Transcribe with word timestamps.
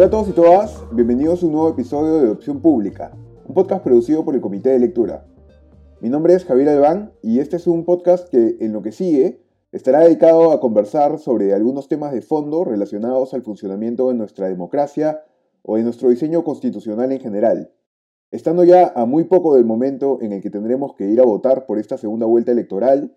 Hola 0.00 0.06
a 0.06 0.10
todos 0.12 0.28
y 0.30 0.32
todas, 0.32 0.82
bienvenidos 0.92 1.42
a 1.42 1.46
un 1.46 1.52
nuevo 1.52 1.68
episodio 1.68 2.22
de 2.22 2.30
Opción 2.30 2.62
Pública, 2.62 3.12
un 3.44 3.52
podcast 3.52 3.84
producido 3.84 4.24
por 4.24 4.34
el 4.34 4.40
Comité 4.40 4.70
de 4.70 4.78
Lectura. 4.78 5.26
Mi 6.00 6.08
nombre 6.08 6.32
es 6.32 6.46
Javier 6.46 6.70
Albán 6.70 7.12
y 7.20 7.38
este 7.38 7.56
es 7.56 7.66
un 7.66 7.84
podcast 7.84 8.26
que 8.30 8.56
en 8.60 8.72
lo 8.72 8.80
que 8.80 8.92
sigue 8.92 9.42
estará 9.72 10.00
dedicado 10.00 10.52
a 10.52 10.60
conversar 10.60 11.18
sobre 11.18 11.52
algunos 11.52 11.86
temas 11.86 12.12
de 12.12 12.22
fondo 12.22 12.64
relacionados 12.64 13.34
al 13.34 13.42
funcionamiento 13.42 14.08
de 14.08 14.14
nuestra 14.14 14.48
democracia 14.48 15.22
o 15.60 15.76
de 15.76 15.82
nuestro 15.82 16.08
diseño 16.08 16.44
constitucional 16.44 17.12
en 17.12 17.20
general. 17.20 17.70
Estando 18.30 18.64
ya 18.64 18.94
a 18.96 19.04
muy 19.04 19.24
poco 19.24 19.54
del 19.54 19.66
momento 19.66 20.16
en 20.22 20.32
el 20.32 20.40
que 20.40 20.48
tendremos 20.48 20.94
que 20.94 21.10
ir 21.10 21.20
a 21.20 21.24
votar 21.24 21.66
por 21.66 21.78
esta 21.78 21.98
segunda 21.98 22.24
vuelta 22.24 22.52
electoral, 22.52 23.14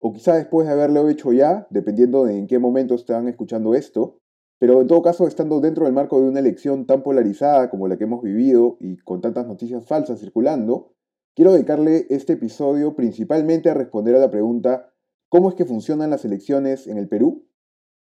o 0.00 0.12
quizá 0.12 0.34
después 0.34 0.66
de 0.66 0.72
haberlo 0.72 1.08
hecho 1.08 1.32
ya, 1.32 1.68
dependiendo 1.70 2.24
de 2.24 2.36
en 2.36 2.48
qué 2.48 2.58
momento 2.58 2.96
están 2.96 3.28
escuchando 3.28 3.76
esto, 3.76 4.18
pero 4.64 4.80
en 4.80 4.86
todo 4.86 5.02
caso 5.02 5.28
estando 5.28 5.60
dentro 5.60 5.84
del 5.84 5.92
marco 5.92 6.18
de 6.18 6.26
una 6.26 6.40
elección 6.40 6.86
tan 6.86 7.02
polarizada 7.02 7.68
como 7.68 7.86
la 7.86 7.98
que 7.98 8.04
hemos 8.04 8.22
vivido 8.22 8.78
y 8.80 8.96
con 8.96 9.20
tantas 9.20 9.46
noticias 9.46 9.84
falsas 9.84 10.20
circulando, 10.20 10.94
quiero 11.34 11.52
dedicarle 11.52 12.06
este 12.08 12.32
episodio 12.32 12.96
principalmente 12.96 13.68
a 13.68 13.74
responder 13.74 14.14
a 14.14 14.20
la 14.20 14.30
pregunta 14.30 14.90
¿cómo 15.28 15.50
es 15.50 15.54
que 15.54 15.66
funcionan 15.66 16.08
las 16.08 16.24
elecciones 16.24 16.86
en 16.86 16.96
el 16.96 17.10
Perú? 17.10 17.46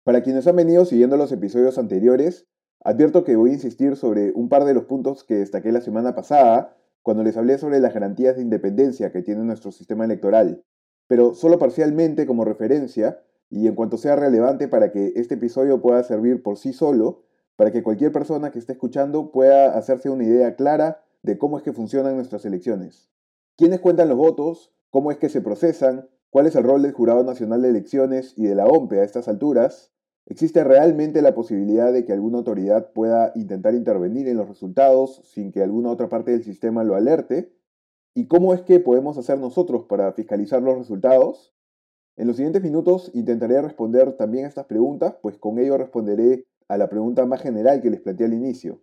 Para 0.02 0.24
quienes 0.24 0.48
han 0.48 0.56
venido 0.56 0.84
siguiendo 0.84 1.16
los 1.16 1.30
episodios 1.30 1.78
anteriores, 1.78 2.48
Advierto 2.80 3.22
que 3.22 3.36
voy 3.36 3.50
a 3.50 3.54
insistir 3.54 3.94
sobre 3.94 4.32
un 4.32 4.48
par 4.48 4.64
de 4.64 4.74
los 4.74 4.86
puntos 4.86 5.22
que 5.22 5.36
destaqué 5.36 5.70
la 5.70 5.80
semana 5.80 6.16
pasada 6.16 6.76
cuando 7.02 7.22
les 7.22 7.36
hablé 7.36 7.58
sobre 7.58 7.78
las 7.78 7.94
garantías 7.94 8.34
de 8.34 8.42
independencia 8.42 9.12
que 9.12 9.22
tiene 9.22 9.44
nuestro 9.44 9.70
sistema 9.70 10.06
electoral, 10.06 10.64
pero 11.06 11.34
solo 11.34 11.60
parcialmente 11.60 12.26
como 12.26 12.44
referencia 12.44 13.22
y 13.50 13.66
en 13.66 13.74
cuanto 13.74 13.96
sea 13.96 14.16
relevante 14.16 14.68
para 14.68 14.92
que 14.92 15.12
este 15.16 15.34
episodio 15.34 15.80
pueda 15.80 16.02
servir 16.02 16.42
por 16.42 16.58
sí 16.58 16.72
solo, 16.72 17.22
para 17.56 17.72
que 17.72 17.82
cualquier 17.82 18.12
persona 18.12 18.50
que 18.50 18.58
esté 18.58 18.72
escuchando 18.72 19.32
pueda 19.32 19.76
hacerse 19.76 20.10
una 20.10 20.24
idea 20.24 20.54
clara 20.54 21.02
de 21.22 21.38
cómo 21.38 21.58
es 21.58 21.64
que 21.64 21.72
funcionan 21.72 22.16
nuestras 22.16 22.44
elecciones. 22.44 23.10
¿Quiénes 23.56 23.80
cuentan 23.80 24.08
los 24.08 24.16
votos? 24.16 24.72
¿Cómo 24.90 25.10
es 25.10 25.18
que 25.18 25.28
se 25.28 25.40
procesan? 25.40 26.08
¿Cuál 26.30 26.46
es 26.46 26.54
el 26.56 26.64
rol 26.64 26.82
del 26.82 26.92
Jurado 26.92 27.24
Nacional 27.24 27.62
de 27.62 27.70
Elecciones 27.70 28.34
y 28.36 28.46
de 28.46 28.54
la 28.54 28.66
OMPE 28.66 29.00
a 29.00 29.04
estas 29.04 29.28
alturas? 29.28 29.92
¿Existe 30.26 30.62
realmente 30.62 31.22
la 31.22 31.34
posibilidad 31.34 31.92
de 31.92 32.04
que 32.04 32.12
alguna 32.12 32.38
autoridad 32.38 32.92
pueda 32.92 33.32
intentar 33.34 33.74
intervenir 33.74 34.28
en 34.28 34.36
los 34.36 34.46
resultados 34.46 35.22
sin 35.24 35.52
que 35.52 35.62
alguna 35.62 35.90
otra 35.90 36.10
parte 36.10 36.32
del 36.32 36.44
sistema 36.44 36.84
lo 36.84 36.94
alerte? 36.94 37.52
¿Y 38.14 38.28
cómo 38.28 38.52
es 38.52 38.60
que 38.60 38.78
podemos 38.78 39.16
hacer 39.16 39.38
nosotros 39.38 39.86
para 39.88 40.12
fiscalizar 40.12 40.62
los 40.62 40.76
resultados? 40.76 41.54
En 42.18 42.26
los 42.26 42.34
siguientes 42.34 42.64
minutos 42.64 43.12
intentaré 43.14 43.62
responder 43.62 44.14
también 44.14 44.44
a 44.44 44.48
estas 44.48 44.66
preguntas, 44.66 45.14
pues 45.22 45.38
con 45.38 45.60
ello 45.60 45.78
responderé 45.78 46.46
a 46.66 46.76
la 46.76 46.88
pregunta 46.88 47.24
más 47.26 47.40
general 47.40 47.80
que 47.80 47.90
les 47.90 48.00
planteé 48.00 48.26
al 48.26 48.34
inicio. 48.34 48.80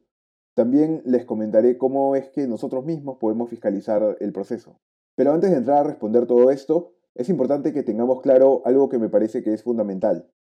También 0.53 1.01
les 1.03 1.25
comentaré 1.25 1.77
cómo 1.77 2.15
es 2.15 2.29
que 2.29 2.47
nosotros 2.47 2.85
mismos 2.85 3.17
podemos 3.17 3.49
fiscalizar 3.49 4.15
el 4.21 4.31
proceso. 4.31 4.79
Pero 5.15 5.33
antes 5.33 5.51
de 5.51 5.57
entrar 5.57 5.79
a 5.79 5.83
responder 5.83 6.27
todo 6.27 6.49
esto, 6.49 6.93
es 7.13 7.27
importante 7.27 7.73
que 7.73 7.83
tengamos 7.83 8.21
claro 8.21 8.61
algo 8.63 8.87
que 8.87 8.99
me 8.99 9.09
parece 9.09 9.43
que 9.43 9.53
es 9.53 9.63
fundamental. 9.63 10.31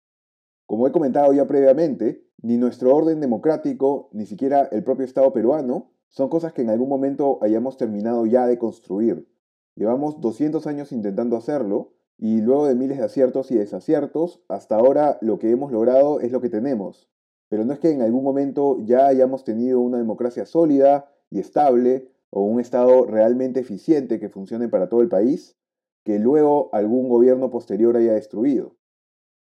Como 0.65 0.87
he 0.87 0.93
comentado 0.93 1.33
ya 1.33 1.49
previamente, 1.49 2.25
ni 2.43 2.59
nuestro 2.59 2.95
orden 2.95 3.19
democrático, 3.19 4.09
ni 4.13 4.25
siquiera 4.25 4.69
el 4.71 4.85
propio 4.85 5.05
Estado 5.05 5.33
peruano, 5.33 5.91
son 6.11 6.29
cosas 6.29 6.53
que 6.53 6.63
en 6.63 6.71
algún 6.71 6.91
momento 6.91 7.41
hayamos 7.43 7.77
terminado 7.77 8.25
ya 8.25 8.47
de 8.47 8.57
construir. 8.57 9.29
Llevamos 9.75 10.21
200 10.21 10.65
años 10.69 10.93
intentando 10.93 11.37
hacerlo, 11.37 11.95
y 12.25 12.41
luego 12.41 12.67
de 12.67 12.75
miles 12.75 12.97
de 12.97 13.05
aciertos 13.05 13.51
y 13.51 13.55
desaciertos, 13.55 14.41
hasta 14.49 14.77
ahora 14.77 15.19
lo 15.21 15.39
que 15.39 15.51
hemos 15.51 15.71
logrado 15.71 16.21
es 16.21 16.33
lo 16.33 16.41
que 16.41 16.49
tenemos. 16.49 17.07
Pero 17.51 17.67
no 17.67 17.75
es 17.75 17.81
que 17.81 17.91
en 17.91 18.01
algún 18.01 18.25
momento 18.25 18.79
ya 18.83 19.09
hayamos 19.09 19.45
tenido 19.45 19.81
una 19.81 19.99
democracia 19.99 20.47
sólida 20.47 21.13
y 21.29 21.39
estable, 21.39 22.09
o 22.31 22.41
un 22.45 22.61
Estado 22.61 23.05
realmente 23.05 23.61
eficiente 23.61 24.19
que 24.19 24.31
funcione 24.31 24.71
para 24.71 24.89
todo 24.89 25.03
el 25.03 25.11
país, 25.11 25.59
que 26.03 26.19
luego 26.19 26.71
algún 26.73 27.11
gobierno 27.11 27.51
posterior 27.51 27.95
haya 27.95 28.15
destruido. 28.15 28.75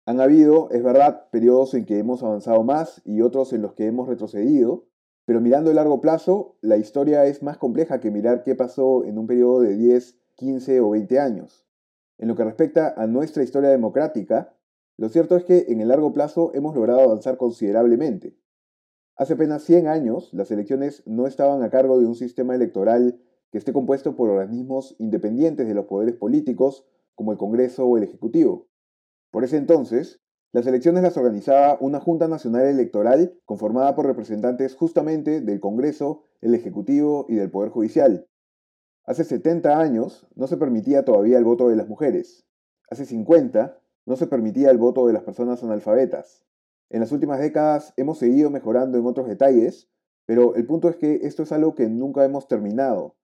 Han 0.05 0.21
habido, 0.21 0.69
es 0.73 0.83
verdad, 0.83 1.31
periodos 1.31 1.75
en 1.75 1.85
que 1.85 2.01
hemos 2.01 2.25
avanzado 2.25 2.65
más 2.65 3.01
y 3.05 3.21
otros 3.21 3.53
en 3.53 3.63
los 3.63 3.75
que 3.75 3.87
hemos 3.87 4.09
retrocedido, 4.09 4.89
pero 5.25 5.41
mirando 5.41 5.71
el 5.71 5.77
largo 5.77 6.01
plazo, 6.01 6.57
la 6.63 6.79
historia 6.79 7.27
es 7.27 7.45
más 7.45 7.59
compleja 7.59 8.01
que 8.01 8.11
mirar 8.11 8.43
qué 8.43 8.57
pasó 8.57 9.05
en 9.05 9.19
un 9.19 9.29
periodo 9.29 9.61
de 9.61 9.77
10, 9.77 10.19
15 10.35 10.81
o 10.81 10.91
20 10.91 11.21
años. 11.21 11.62
En 12.23 12.29
lo 12.29 12.37
que 12.37 12.45
respecta 12.45 12.95
a 12.97 13.09
nuestra 13.09 13.43
historia 13.43 13.71
democrática, 13.71 14.55
lo 14.97 15.09
cierto 15.09 15.37
es 15.37 15.43
que 15.43 15.67
en 15.71 15.81
el 15.81 15.89
largo 15.89 16.13
plazo 16.13 16.53
hemos 16.55 16.73
logrado 16.73 17.01
avanzar 17.01 17.37
considerablemente. 17.37 18.39
Hace 19.17 19.33
apenas 19.33 19.65
100 19.65 19.89
años, 19.89 20.33
las 20.33 20.53
elecciones 20.53 21.03
no 21.05 21.27
estaban 21.27 21.65
a 21.65 21.71
cargo 21.71 21.99
de 21.99 22.07
un 22.07 22.15
sistema 22.15 22.55
electoral 22.55 23.21
que 23.51 23.59
esté 23.59 23.73
compuesto 23.73 24.15
por 24.15 24.31
organismos 24.31 24.95
independientes 25.01 25.67
de 25.67 25.75
los 25.75 25.87
poderes 25.87 26.15
políticos, 26.15 26.87
como 27.17 27.33
el 27.33 27.39
Congreso 27.39 27.87
o 27.87 27.97
el 27.97 28.05
Ejecutivo. 28.05 28.69
Por 29.33 29.43
ese 29.43 29.57
entonces, 29.57 30.21
las 30.53 30.65
elecciones 30.69 31.03
las 31.03 31.17
organizaba 31.17 31.77
una 31.81 31.99
Junta 31.99 32.29
Nacional 32.29 32.67
Electoral 32.67 33.37
conformada 33.47 33.97
por 33.97 34.07
representantes 34.07 34.77
justamente 34.77 35.41
del 35.41 35.59
Congreso, 35.59 36.23
el 36.41 36.55
Ejecutivo 36.55 37.27
y 37.29 37.35
del 37.35 37.51
Poder 37.51 37.71
Judicial. 37.71 38.29
Hace 39.05 39.25
70 39.25 39.81
años 39.81 40.29
no 40.37 40.47
se 40.47 40.57
permitía 40.57 41.05
todavía 41.05 41.37
el 41.37 41.45
voto 41.45 41.69
de 41.69 41.75
las 41.75 41.89
mujeres. 41.89 42.47
Hace 42.89 43.05
50 43.05 43.81
no 44.07 44.15
se 44.15 44.29
permitía 44.29 44.71
el 44.71 44.79
voto 44.79 45.09
de 45.09 45.13
las 45.13 45.25
personas 45.25 45.63
analfabetas. 45.65 46.45
En 46.89 47.01
las 47.01 47.11
últimas 47.11 47.41
décadas 47.41 47.95
hemos 47.97 48.19
seguido 48.19 48.51
mejorando 48.51 48.99
en 48.99 49.07
otros 49.07 49.27
detalles, 49.27 49.89
pero 50.25 50.55
el 50.55 50.67
punto 50.67 50.89
es 50.89 50.97
que 50.97 51.21
esto 51.23 51.43
es 51.43 51.51
algo 51.51 51.75
que 51.75 51.89
nunca 51.89 52.25
hemos 52.25 52.47
terminado. 52.47 53.17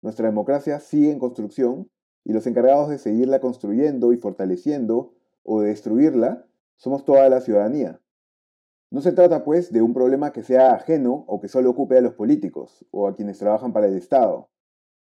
Nuestra 0.00 0.26
democracia 0.26 0.80
sigue 0.80 1.10
en 1.10 1.18
construcción 1.18 1.90
y 2.24 2.32
los 2.32 2.46
encargados 2.46 2.88
de 2.88 2.96
seguirla 2.96 3.40
construyendo 3.40 4.14
y 4.14 4.16
fortaleciendo 4.16 5.12
o 5.42 5.60
de 5.60 5.68
destruirla, 5.68 6.46
somos 6.76 7.04
toda 7.04 7.28
la 7.28 7.42
ciudadanía. 7.42 8.00
No 8.90 9.02
se 9.02 9.12
trata, 9.12 9.44
pues, 9.44 9.70
de 9.70 9.82
un 9.82 9.92
problema 9.92 10.32
que 10.32 10.42
sea 10.42 10.72
ajeno 10.72 11.24
o 11.28 11.40
que 11.40 11.48
solo 11.48 11.70
ocupe 11.70 11.98
a 11.98 12.00
los 12.00 12.14
políticos 12.14 12.86
o 12.90 13.06
a 13.06 13.14
quienes 13.14 13.38
trabajan 13.38 13.72
para 13.72 13.86
el 13.86 13.96
Estado. 13.96 14.48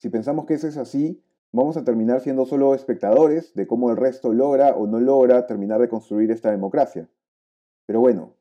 Si 0.03 0.11
pensamos 0.11 0.47
que 0.47 0.55
eso 0.55 0.67
es 0.67 0.79
así, 0.79 1.23
vamos 1.53 1.77
a 1.77 1.85
terminar 1.85 2.21
siendo 2.21 2.45
solo 2.45 2.75
espectadores 2.75 3.55
de 3.55 3.69
cómo 3.69 3.89
el 3.89 3.97
resto 3.97 4.33
logra 4.33 4.75
o 4.75 4.89
no 4.89 4.99
logra 4.99 5.47
terminar 5.47 5.81
de 5.81 5.89
construir 5.89 6.33
esta 6.33 6.51
democracia. 6.51 7.09
Pero 7.87 8.01
bueno, 8.01 8.35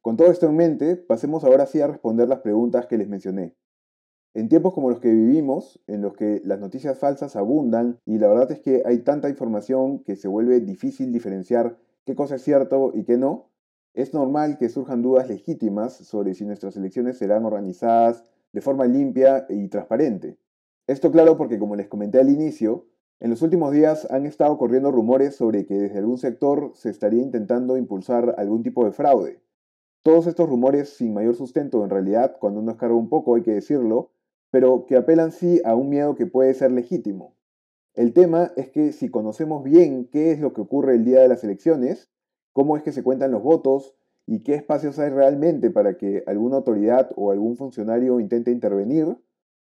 con 0.00 0.16
todo 0.16 0.32
esto 0.32 0.46
en 0.46 0.56
mente, 0.56 0.96
pasemos 0.96 1.44
ahora 1.44 1.66
sí 1.66 1.80
a 1.80 1.86
responder 1.86 2.28
las 2.28 2.40
preguntas 2.40 2.86
que 2.86 2.98
les 2.98 3.08
mencioné. 3.08 3.54
En 4.34 4.48
tiempos 4.48 4.74
como 4.74 4.90
los 4.90 4.98
que 4.98 5.12
vivimos, 5.12 5.80
en 5.86 6.02
los 6.02 6.14
que 6.14 6.42
las 6.44 6.58
noticias 6.58 6.98
falsas 6.98 7.36
abundan 7.36 8.00
y 8.04 8.18
la 8.18 8.26
verdad 8.26 8.50
es 8.50 8.58
que 8.58 8.82
hay 8.84 8.98
tanta 8.98 9.28
información 9.28 10.00
que 10.00 10.16
se 10.16 10.26
vuelve 10.26 10.58
difícil 10.62 11.12
diferenciar 11.12 11.78
qué 12.04 12.16
cosa 12.16 12.34
es 12.34 12.42
cierto 12.42 12.90
y 12.92 13.04
qué 13.04 13.18
no, 13.18 13.50
es 13.92 14.14
normal 14.14 14.58
que 14.58 14.68
surjan 14.68 15.02
dudas 15.02 15.28
legítimas 15.28 15.92
sobre 15.92 16.34
si 16.34 16.44
nuestras 16.44 16.76
elecciones 16.76 17.18
serán 17.18 17.44
organizadas 17.44 18.24
de 18.52 18.60
forma 18.60 18.86
limpia 18.86 19.46
y 19.48 19.68
transparente. 19.68 20.38
Esto 20.86 21.10
claro 21.10 21.38
porque 21.38 21.58
como 21.58 21.76
les 21.76 21.88
comenté 21.88 22.20
al 22.20 22.28
inicio, 22.28 22.86
en 23.18 23.30
los 23.30 23.40
últimos 23.40 23.72
días 23.72 24.06
han 24.10 24.26
estado 24.26 24.58
corriendo 24.58 24.90
rumores 24.90 25.34
sobre 25.34 25.64
que 25.64 25.74
desde 25.74 25.98
algún 25.98 26.18
sector 26.18 26.72
se 26.74 26.90
estaría 26.90 27.22
intentando 27.22 27.78
impulsar 27.78 28.34
algún 28.36 28.62
tipo 28.62 28.84
de 28.84 28.92
fraude. 28.92 29.40
Todos 30.02 30.26
estos 30.26 30.46
rumores 30.46 30.90
sin 30.90 31.14
mayor 31.14 31.34
sustento 31.34 31.82
en 31.84 31.88
realidad, 31.88 32.36
cuando 32.38 32.60
uno 32.60 32.72
escarba 32.72 32.96
un 32.96 33.08
poco 33.08 33.34
hay 33.34 33.42
que 33.42 33.54
decirlo, 33.54 34.10
pero 34.50 34.84
que 34.84 34.96
apelan 34.96 35.32
sí 35.32 35.62
a 35.64 35.74
un 35.74 35.88
miedo 35.88 36.16
que 36.16 36.26
puede 36.26 36.52
ser 36.52 36.70
legítimo. 36.70 37.34
El 37.94 38.12
tema 38.12 38.52
es 38.56 38.68
que 38.68 38.92
si 38.92 39.08
conocemos 39.08 39.64
bien 39.64 40.06
qué 40.12 40.32
es 40.32 40.40
lo 40.40 40.52
que 40.52 40.60
ocurre 40.60 40.96
el 40.96 41.06
día 41.06 41.20
de 41.20 41.28
las 41.28 41.44
elecciones, 41.44 42.10
cómo 42.52 42.76
es 42.76 42.82
que 42.82 42.92
se 42.92 43.02
cuentan 43.02 43.30
los 43.30 43.42
votos 43.42 43.94
y 44.26 44.42
qué 44.42 44.54
espacios 44.54 44.98
hay 44.98 45.08
realmente 45.08 45.70
para 45.70 45.96
que 45.96 46.24
alguna 46.26 46.56
autoridad 46.56 47.10
o 47.16 47.30
algún 47.30 47.56
funcionario 47.56 48.20
intente 48.20 48.50
intervenir, 48.50 49.16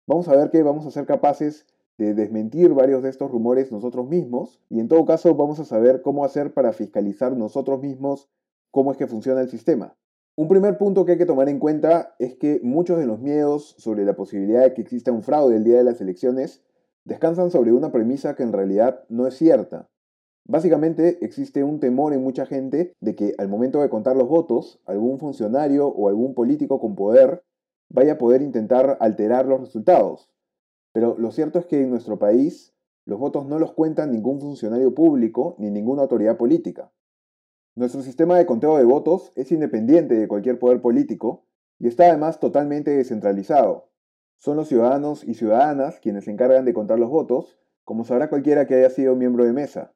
vamos 0.07 0.29
a 0.29 0.37
ver 0.37 0.51
que 0.51 0.63
vamos 0.63 0.87
a 0.87 0.91
ser 0.91 1.07
capaces 1.07 1.67
de 1.99 2.15
desmentir 2.15 2.75
varios 2.75 3.03
de 3.03 3.11
estos 3.11 3.31
rumores 3.31 3.71
nosotros 3.71 4.09
mismos 4.09 4.61
y 4.69 4.81
en 4.81 4.89
todo 4.89 5.05
caso 5.05 5.35
vamos 5.35 5.61
a 5.61 5.65
saber 5.65 6.03
cómo 6.03 6.25
hacer 6.25 6.53
para 6.53 6.73
fiscalizar 6.73 7.37
nosotros 7.37 7.81
mismos 7.81 8.29
cómo 8.71 8.91
es 8.91 8.99
que 8.99 9.07
funciona 9.07 9.41
el 9.41 9.49
sistema. 9.49 9.97
Un 10.37 10.49
primer 10.49 10.77
punto 10.79 11.05
que 11.05 11.13
hay 11.13 11.19
que 11.19 11.27
tomar 11.27 11.49
en 11.49 11.61
cuenta 11.61 12.17
es 12.19 12.35
que 12.35 12.61
muchos 12.65 12.99
de 12.99 13.07
los 13.07 13.21
miedos 13.21 13.77
sobre 13.79 14.05
la 14.05 14.17
posibilidad 14.17 14.63
de 14.63 14.75
que 14.75 14.83
exista 14.83 15.13
un 15.13 15.23
fraude 15.23 15.57
el 15.57 15.63
día 15.63 15.77
de 15.77 15.85
las 15.85 16.01
elecciones 16.01 16.65
descansan 17.05 17.53
sobre 17.53 17.73
una 17.73 17.93
premisa 17.93 18.35
que 18.35 18.43
en 18.43 18.53
realidad 18.53 19.05
no 19.09 19.29
es 19.29 19.37
cierta. 19.37 19.89
Básicamente 20.47 21.25
existe 21.25 21.63
un 21.63 21.79
temor 21.79 22.13
en 22.13 22.23
mucha 22.23 22.47
gente 22.47 22.93
de 23.01 23.15
que 23.15 23.35
al 23.39 23.49
momento 23.49 23.81
de 23.81 23.89
contar 23.89 24.17
los 24.17 24.29
votos, 24.29 24.81
algún 24.87 25.19
funcionario 25.19 25.87
o 25.87 26.09
algún 26.09 26.35
político 26.35 26.81
con 26.81 26.97
poder 26.97 27.45
vaya 27.95 28.15
a 28.15 28.19
poder 28.19 28.43
intentar 28.43 28.99
alterar 29.01 29.47
los 29.47 29.61
resultados. 29.61 30.29
Pero 30.93 31.17
lo 31.17 31.31
cierto 31.31 31.61
es 31.61 31.67
que 31.67 31.81
en 31.81 31.91
nuestro 31.91 32.19
país 32.19 32.75
los 33.07 33.21
votos 33.21 33.47
no 33.47 33.61
los 33.61 33.73
cuenta 33.73 34.05
ningún 34.05 34.41
funcionario 34.41 34.95
público 34.95 35.55
ni 35.59 35.71
ninguna 35.71 36.03
autoridad 36.03 36.37
política. 36.37 36.91
Nuestro 37.77 38.03
sistema 38.03 38.37
de 38.37 38.47
conteo 38.47 38.77
de 38.79 38.85
votos 38.85 39.33
es 39.37 39.53
independiente 39.53 40.17
de 40.17 40.27
cualquier 40.27 40.59
poder 40.59 40.81
político 40.81 41.47
y 41.79 41.87
está 41.87 42.09
además 42.09 42.41
totalmente 42.41 42.91
descentralizado. 42.91 43.91
Son 44.39 44.57
los 44.57 44.67
ciudadanos 44.67 45.23
y 45.23 45.35
ciudadanas 45.35 46.01
quienes 46.01 46.25
se 46.25 46.33
encargan 46.33 46.65
de 46.65 46.75
contar 46.75 46.99
los 46.99 47.11
votos, 47.11 47.61
como 47.85 48.05
sabrá 48.05 48.29
cualquiera 48.29 48.67
que 48.67 48.75
haya 48.75 48.91
sido 48.91 49.15
miembro 49.15 49.45
de 49.45 49.53
mesa. 49.53 49.95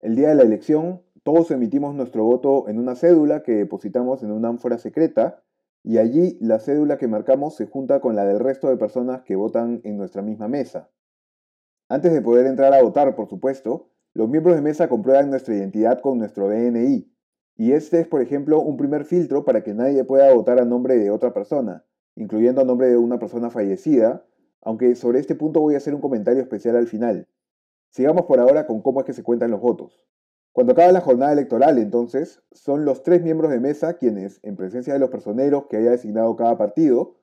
El 0.00 0.16
día 0.16 0.28
de 0.28 0.34
la 0.34 0.44
elección, 0.44 1.02
todos 1.24 1.50
emitimos 1.50 1.94
nuestro 1.94 2.24
voto 2.24 2.68
en 2.68 2.78
una 2.78 2.94
cédula 2.94 3.42
que 3.42 3.52
depositamos 3.52 4.22
en 4.22 4.32
una 4.32 4.48
ánfora 4.48 4.78
secreta 4.78 5.42
y 5.82 5.98
allí 5.98 6.38
la 6.40 6.58
cédula 6.58 6.98
que 6.98 7.08
marcamos 7.08 7.56
se 7.56 7.66
junta 7.66 8.00
con 8.00 8.16
la 8.16 8.24
del 8.24 8.40
resto 8.40 8.68
de 8.68 8.76
personas 8.76 9.22
que 9.22 9.36
votan 9.36 9.80
en 9.84 9.96
nuestra 9.96 10.22
misma 10.22 10.48
mesa. 10.48 10.90
Antes 11.88 12.12
de 12.12 12.20
poder 12.20 12.46
entrar 12.46 12.74
a 12.74 12.82
votar, 12.82 13.14
por 13.14 13.28
supuesto, 13.28 13.90
los 14.12 14.28
miembros 14.28 14.56
de 14.56 14.62
mesa 14.62 14.88
comprueban 14.88 15.30
nuestra 15.30 15.54
identidad 15.54 16.00
con 16.00 16.18
nuestro 16.18 16.48
DNI, 16.48 17.10
y 17.56 17.72
este 17.72 18.00
es, 18.00 18.06
por 18.06 18.22
ejemplo, 18.22 18.60
un 18.60 18.76
primer 18.76 19.04
filtro 19.04 19.44
para 19.44 19.62
que 19.64 19.74
nadie 19.74 20.04
pueda 20.04 20.32
votar 20.32 20.60
a 20.60 20.64
nombre 20.64 20.96
de 20.96 21.10
otra 21.10 21.32
persona, 21.32 21.84
incluyendo 22.14 22.60
a 22.60 22.64
nombre 22.64 22.88
de 22.88 22.96
una 22.96 23.18
persona 23.18 23.50
fallecida, 23.50 24.24
aunque 24.62 24.94
sobre 24.94 25.18
este 25.18 25.34
punto 25.34 25.60
voy 25.60 25.74
a 25.74 25.78
hacer 25.78 25.94
un 25.94 26.00
comentario 26.00 26.40
especial 26.42 26.76
al 26.76 26.86
final. 26.86 27.26
Sigamos 27.90 28.26
por 28.26 28.38
ahora 28.38 28.66
con 28.66 28.82
cómo 28.82 29.00
es 29.00 29.06
que 29.06 29.12
se 29.12 29.22
cuentan 29.22 29.50
los 29.50 29.60
votos. 29.60 30.06
Cuando 30.52 30.72
acaba 30.72 30.90
la 30.92 31.00
jornada 31.00 31.32
electoral, 31.32 31.78
entonces, 31.78 32.42
son 32.52 32.84
los 32.84 33.02
tres 33.02 33.22
miembros 33.22 33.50
de 33.50 33.60
mesa 33.60 33.94
quienes, 33.94 34.40
en 34.42 34.56
presencia 34.56 34.92
de 34.92 34.98
los 34.98 35.10
personeros 35.10 35.66
que 35.68 35.76
haya 35.76 35.90
designado 35.90 36.34
cada 36.36 36.58
partido, 36.58 37.14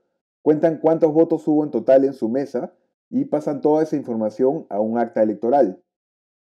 cuentan 0.41 0.77
cuántos 0.77 1.13
votos 1.13 1.47
hubo 1.47 1.63
en 1.63 1.71
total 1.71 2.05
en 2.05 2.13
su 2.13 2.29
mesa 2.29 2.73
y 3.09 3.25
pasan 3.25 3.61
toda 3.61 3.83
esa 3.83 3.95
información 3.95 4.65
a 4.69 4.79
un 4.79 4.97
acta 4.97 5.23
electoral. 5.23 5.81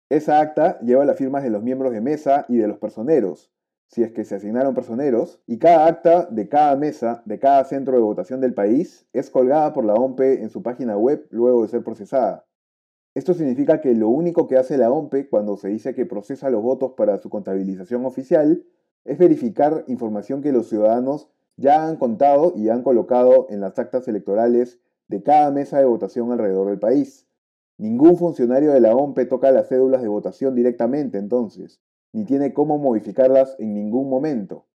Esa 0.09 0.39
acta 0.39 0.79
lleva 0.81 1.05
las 1.05 1.17
firmas 1.17 1.43
de 1.43 1.49
los 1.49 1.63
miembros 1.63 1.91
de 1.91 2.01
mesa 2.01 2.45
y 2.47 2.57
de 2.57 2.67
los 2.67 2.77
personeros, 2.77 3.51
si 3.87 4.03
es 4.03 4.11
que 4.11 4.23
se 4.23 4.35
asignaron 4.35 4.75
personeros, 4.75 5.41
y 5.47 5.57
cada 5.57 5.87
acta 5.87 6.27
de 6.29 6.47
cada 6.49 6.75
mesa, 6.75 7.23
de 7.25 7.39
cada 7.39 7.63
centro 7.63 7.95
de 7.95 8.01
votación 8.01 8.41
del 8.41 8.53
país, 8.53 9.07
es 9.13 9.29
colgada 9.29 9.73
por 9.73 9.85
la 9.85 9.93
OMPE 9.93 10.43
en 10.43 10.49
su 10.49 10.61
página 10.61 10.97
web 10.97 11.25
luego 11.31 11.63
de 11.63 11.69
ser 11.69 11.83
procesada. 11.83 12.45
Esto 13.15 13.33
significa 13.33 13.79
que 13.79 13.95
lo 13.95 14.09
único 14.09 14.45
que 14.45 14.57
hace 14.57 14.77
la 14.77 14.91
OMPE 14.91 15.29
cuando 15.29 15.55
se 15.55 15.69
dice 15.69 15.95
que 15.95 16.05
procesa 16.05 16.49
los 16.49 16.61
votos 16.61 16.95
para 16.97 17.17
su 17.17 17.29
contabilización 17.29 18.05
oficial 18.05 18.65
es 19.05 19.17
verificar 19.17 19.85
información 19.87 20.41
que 20.41 20.51
los 20.51 20.67
ciudadanos 20.67 21.29
ya 21.55 21.87
han 21.87 21.95
contado 21.95 22.51
y 22.57 22.67
han 22.67 22.83
colocado 22.83 23.47
en 23.49 23.61
las 23.61 23.79
actas 23.79 24.09
electorales 24.09 24.81
de 25.07 25.23
cada 25.23 25.49
mesa 25.49 25.79
de 25.79 25.85
votación 25.85 26.33
alrededor 26.33 26.67
del 26.67 26.79
país. 26.79 27.25
Ningún 27.77 28.17
funcionario 28.17 28.73
de 28.73 28.81
la 28.81 28.93
OMPE 28.93 29.27
toca 29.27 29.51
las 29.51 29.69
cédulas 29.69 30.01
de 30.01 30.09
votación 30.09 30.53
directamente 30.53 31.17
entonces, 31.17 31.79
ni 32.11 32.25
tiene 32.25 32.53
cómo 32.53 32.77
modificarlas 32.77 33.55
en 33.59 33.73
ningún 33.73 34.09
momento. 34.09 34.65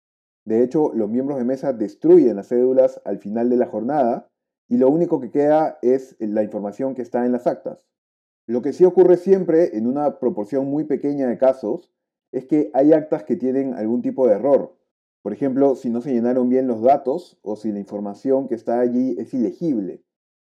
De 0.47 0.63
hecho, 0.63 0.93
los 0.95 1.11
miembros 1.11 1.37
de 1.37 1.45
mesa 1.45 1.75
destruyen 1.75 2.37
las 2.37 2.49
cédulas 2.49 3.03
al 3.05 3.19
final 3.19 3.51
de 3.51 3.57
la 3.57 3.67
jornada 3.67 4.31
y 4.67 4.79
lo 4.79 4.89
único 4.89 5.21
que 5.21 5.31
queda 5.31 5.79
es 5.83 6.17
la 6.21 6.43
información 6.43 6.95
que 6.95 7.03
está 7.03 7.27
en 7.27 7.33
las 7.33 7.47
actas. 7.47 7.91
Lo 8.51 8.63
que 8.63 8.73
sí 8.73 8.85
ocurre 8.85 9.17
siempre, 9.17 9.79
en 9.79 9.87
una 9.87 10.19
proporción 10.19 10.67
muy 10.67 10.83
pequeña 10.83 11.29
de 11.29 11.39
casos, 11.39 11.93
es 12.33 12.47
que 12.47 12.73
hay 12.75 12.93
actas 12.93 13.23
que 13.23 13.37
tienen 13.37 13.75
algún 13.75 14.03
tipo 14.03 14.27
de 14.27 14.35
error. 14.35 14.77
Por 15.23 15.33
ejemplo, 15.33 15.77
si 15.77 15.89
no 15.89 16.01
se 16.01 16.13
llenaron 16.13 16.49
bien 16.49 16.67
los 16.67 16.83
datos 16.83 17.39
o 17.43 17.55
si 17.55 17.71
la 17.71 17.79
información 17.79 18.49
que 18.49 18.57
está 18.57 18.81
allí 18.81 19.15
es 19.21 19.33
ilegible. 19.35 20.03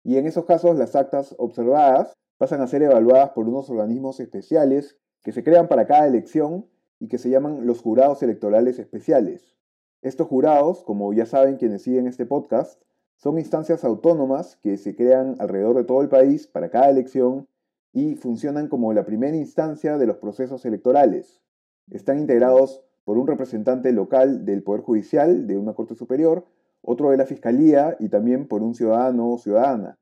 Y 0.02 0.17
en 0.17 0.26
esos 0.26 0.47
casos 0.47 0.79
las 0.79 0.97
actas 0.97 1.35
observadas 1.37 2.14
pasan 2.38 2.62
a 2.62 2.69
ser 2.69 2.82
evaluadas 2.82 3.32
por 3.32 3.47
unos 3.47 3.69
organismos 3.69 4.19
especiales 4.19 4.96
que 5.23 5.32
se 5.32 5.44
crean 5.44 5.69
para 5.69 5.87
cada 5.87 6.06
elección 6.06 6.64
y 7.00 7.08
que 7.08 7.19
se 7.19 7.29
llaman 7.29 7.67
los 7.67 7.82
jurados 7.82 8.23
electorales 8.23 8.79
especiales. 8.79 9.58
Estos 10.00 10.26
jurados, 10.26 10.85
como 10.85 11.12
ya 11.12 11.26
saben 11.26 11.58
quienes 11.58 11.82
siguen 11.82 12.06
este 12.06 12.25
podcast, 12.25 12.81
son 13.19 13.38
instancias 13.38 13.85
autónomas 13.85 14.56
que 14.56 14.79
se 14.79 14.96
crean 14.96 15.35
alrededor 15.38 15.76
de 15.76 15.85
todo 15.85 16.00
el 16.00 16.08
país 16.08 16.46
para 16.46 16.70
cada 16.70 16.88
elección 16.88 17.46
y 17.93 18.17
funcionan 18.17 18.69
como 18.69 18.93
la 18.93 19.05
primera 19.05 19.37
instancia 19.37 19.99
de 19.99 20.07
los 20.07 20.17
procesos 20.17 20.65
electorales. 20.65 21.43
Están 21.91 22.19
integrados 22.19 22.85
por 23.05 23.19
un 23.19 23.27
representante 23.27 23.93
local 23.93 24.45
del 24.45 24.63
Poder 24.63 24.83
Judicial 24.83 25.47
de 25.47 25.59
una 25.59 25.75
Corte 25.75 25.95
Superior, 25.95 26.47
otro 26.83 27.11
de 27.11 27.17
la 27.17 27.27
Fiscalía 27.27 27.97
y 27.99 28.09
también 28.09 28.47
por 28.47 28.63
un 28.63 28.75
ciudadano 28.75 29.33
o 29.33 29.39
ciudadana. 29.39 29.99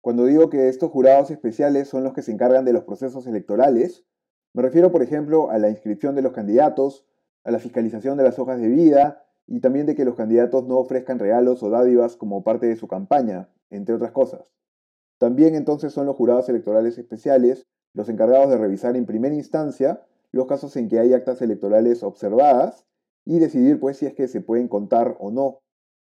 Cuando 0.00 0.26
digo 0.26 0.50
que 0.50 0.68
estos 0.68 0.90
jurados 0.90 1.30
especiales 1.30 1.88
son 1.88 2.02
los 2.02 2.12
que 2.12 2.22
se 2.22 2.32
encargan 2.32 2.64
de 2.64 2.72
los 2.72 2.82
procesos 2.84 3.26
electorales, 3.26 4.04
me 4.52 4.62
refiero, 4.62 4.90
por 4.90 5.02
ejemplo, 5.02 5.50
a 5.50 5.58
la 5.58 5.70
inscripción 5.70 6.14
de 6.14 6.22
los 6.22 6.32
candidatos, 6.32 7.06
a 7.44 7.50
la 7.50 7.58
fiscalización 7.58 8.18
de 8.18 8.24
las 8.24 8.38
hojas 8.38 8.60
de 8.60 8.68
vida 8.68 9.24
y 9.46 9.60
también 9.60 9.86
de 9.86 9.94
que 9.94 10.04
los 10.04 10.16
candidatos 10.16 10.66
no 10.66 10.78
ofrezcan 10.78 11.18
regalos 11.18 11.62
o 11.62 11.70
dádivas 11.70 12.16
como 12.16 12.42
parte 12.42 12.66
de 12.66 12.76
su 12.76 12.88
campaña, 12.88 13.48
entre 13.70 13.94
otras 13.94 14.10
cosas. 14.12 14.42
También 15.22 15.54
entonces 15.54 15.92
son 15.92 16.06
los 16.06 16.16
jurados 16.16 16.48
electorales 16.48 16.98
especiales 16.98 17.68
los 17.94 18.08
encargados 18.08 18.50
de 18.50 18.58
revisar 18.58 18.96
en 18.96 19.06
primera 19.06 19.36
instancia 19.36 20.02
los 20.32 20.46
casos 20.46 20.76
en 20.76 20.88
que 20.88 20.98
hay 20.98 21.14
actas 21.14 21.40
electorales 21.40 22.02
observadas 22.02 22.88
y 23.24 23.38
decidir 23.38 23.78
pues 23.78 23.98
si 23.98 24.06
es 24.06 24.14
que 24.14 24.26
se 24.26 24.40
pueden 24.40 24.66
contar 24.66 25.16
o 25.20 25.30
no. 25.30 25.60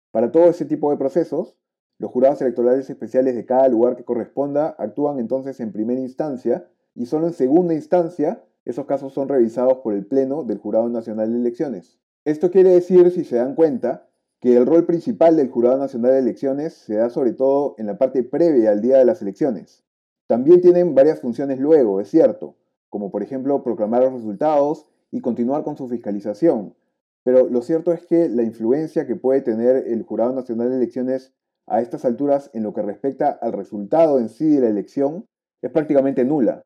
Para 0.10 0.32
todo 0.32 0.46
ese 0.46 0.66
tipo 0.66 0.90
de 0.90 0.98
procesos, 0.98 1.56
los 2.00 2.10
jurados 2.10 2.42
electorales 2.42 2.90
especiales 2.90 3.36
de 3.36 3.46
cada 3.46 3.68
lugar 3.68 3.98
que 3.98 4.04
corresponda 4.04 4.76
actúan 4.80 5.20
entonces 5.20 5.60
en 5.60 5.72
primera 5.72 6.02
instancia 6.02 6.68
y 6.96 7.06
solo 7.06 7.28
en 7.28 7.34
segunda 7.34 7.76
instancia 7.76 8.44
esos 8.66 8.88
casos 8.88 9.14
son 9.14 9.30
revisados 9.30 9.78
por 9.84 9.94
el 9.94 10.08
Pleno 10.08 10.44
del 10.44 10.58
Jurado 10.58 10.90
Nacional 10.90 11.32
de 11.32 11.38
Elecciones. 11.38 12.00
Esto 12.26 12.50
quiere 12.50 12.72
decir, 12.72 13.12
si 13.12 13.26
se 13.26 13.36
dan 13.36 13.54
cuenta, 13.54 14.10
que 14.44 14.58
el 14.58 14.66
rol 14.66 14.86
principal 14.86 15.38
del 15.38 15.50
Jurado 15.50 15.78
Nacional 15.78 16.12
de 16.12 16.20
Elecciones 16.20 16.74
se 16.74 16.96
da 16.96 17.10
sobre 17.10 17.32
todo 17.32 17.76
en 17.78 17.86
la 17.86 17.98
parte 17.98 18.24
previa 18.24 18.72
al 18.72 18.82
día 18.82 18.98
de 18.98 19.06
las 19.06 19.22
elecciones. 19.22 19.86
También 20.28 20.60
tienen 20.60 20.94
varias 20.94 21.22
funciones 21.22 21.60
luego, 21.60 22.02
es 22.02 22.10
cierto, 22.10 22.58
como 22.90 23.10
por 23.10 23.24
ejemplo 23.24 23.64
proclamar 23.64 24.04
los 24.04 24.12
resultados 24.12 24.86
y 25.12 25.22
continuar 25.22 25.64
con 25.64 25.78
su 25.78 25.88
fiscalización. 25.88 26.76
Pero 27.24 27.48
lo 27.48 27.62
cierto 27.62 27.94
es 27.94 28.06
que 28.06 28.28
la 28.28 28.44
influencia 28.44 29.08
que 29.08 29.16
puede 29.16 29.40
tener 29.40 29.88
el 29.88 30.04
Jurado 30.04 30.34
Nacional 30.34 30.72
de 30.72 30.76
Elecciones 30.76 31.34
a 31.66 31.80
estas 31.80 32.04
alturas 32.04 32.52
en 32.54 32.64
lo 32.64 32.74
que 32.74 32.82
respecta 32.82 33.30
al 33.30 33.54
resultado 33.54 34.20
en 34.20 34.28
sí 34.28 34.50
de 34.50 34.60
la 34.60 34.68
elección 34.68 35.26
es 35.62 35.72
prácticamente 35.72 36.26
nula. 36.26 36.64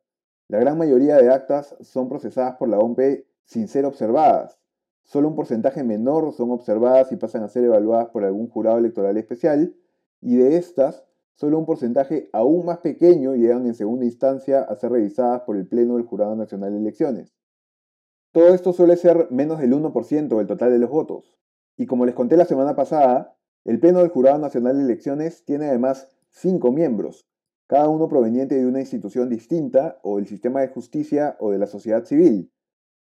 La 0.47 0.57
gran 0.57 0.79
mayoría 0.79 1.17
de 1.17 1.29
actas 1.29 1.75
son 1.81 2.09
procesadas 2.09 2.55
por 2.55 2.69
la 2.69 2.79
OMP 2.79 3.23
sin 3.43 3.67
ser 3.67 3.85
observadas, 3.85 4.57
Solo 5.07 5.29
un 5.29 5.35
porcentaje 5.35 5.85
menor 5.85 6.33
son 6.33 6.51
observadas 6.51 7.13
y 7.13 7.15
pasan 7.15 7.41
a 7.43 7.47
ser 7.47 7.63
evaluadas 7.63 8.09
por 8.09 8.25
algún 8.25 8.49
jurado 8.49 8.77
electoral 8.77 9.15
especial, 9.15 9.73
y 10.19 10.35
de 10.35 10.57
estas, 10.57 11.05
solo 11.35 11.57
un 11.57 11.65
porcentaje 11.65 12.29
aún 12.33 12.65
más 12.65 12.79
pequeño 12.79 13.33
llegan 13.33 13.65
en 13.65 13.73
segunda 13.73 14.03
instancia 14.03 14.63
a 14.63 14.75
ser 14.75 14.91
revisadas 14.91 15.43
por 15.43 15.55
el 15.55 15.65
Pleno 15.65 15.95
del 15.95 16.05
Jurado 16.05 16.35
Nacional 16.35 16.73
de 16.73 16.79
Elecciones. 16.79 17.33
Todo 18.33 18.53
esto 18.53 18.73
suele 18.73 18.97
ser 18.97 19.27
menos 19.31 19.59
del 19.59 19.71
1% 19.71 20.37
del 20.37 20.47
total 20.47 20.71
de 20.71 20.79
los 20.79 20.89
votos, 20.89 21.37
y 21.77 21.85
como 21.85 22.05
les 22.05 22.13
conté 22.13 22.35
la 22.35 22.43
semana 22.43 22.75
pasada, 22.75 23.37
el 23.63 23.79
Pleno 23.79 23.99
del 23.99 24.09
Jurado 24.09 24.39
Nacional 24.39 24.75
de 24.75 24.83
Elecciones 24.83 25.45
tiene 25.45 25.67
además 25.69 26.09
cinco 26.31 26.73
miembros, 26.73 27.25
cada 27.65 27.87
uno 27.87 28.09
proveniente 28.09 28.55
de 28.55 28.65
una 28.65 28.81
institución 28.81 29.29
distinta 29.29 29.99
o 30.03 30.17
del 30.17 30.27
sistema 30.27 30.59
de 30.59 30.67
justicia 30.67 31.37
o 31.39 31.51
de 31.51 31.59
la 31.59 31.67
sociedad 31.67 32.03
civil, 32.03 32.51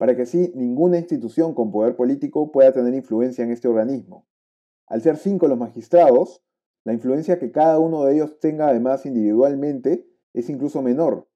para 0.02 0.16
que 0.16 0.24
así 0.24 0.52
ninguna 0.56 0.98
institución 0.98 1.54
con 1.54 1.72
poder 1.72 1.96
político 1.96 2.52
pueda 2.52 2.72
tener 2.72 2.96
influencia 2.96 3.44
en 3.44 3.52
este 3.52 3.68
organismo. 3.68 4.26
Al 4.88 5.04
ser 5.04 5.16
cinco 5.16 5.48
los 5.48 5.60
magistrados, 5.60 6.42
la 6.84 6.94
influencia 6.94 7.38
que 7.38 7.52
cada 7.52 7.78
uno 7.78 8.06
de 8.06 8.16
ellos 8.16 8.40
tenga 8.40 8.68
además 8.68 9.06
individualmente 9.06 10.10
es 10.34 10.50
incluso 10.50 10.82
menor. 10.82 11.28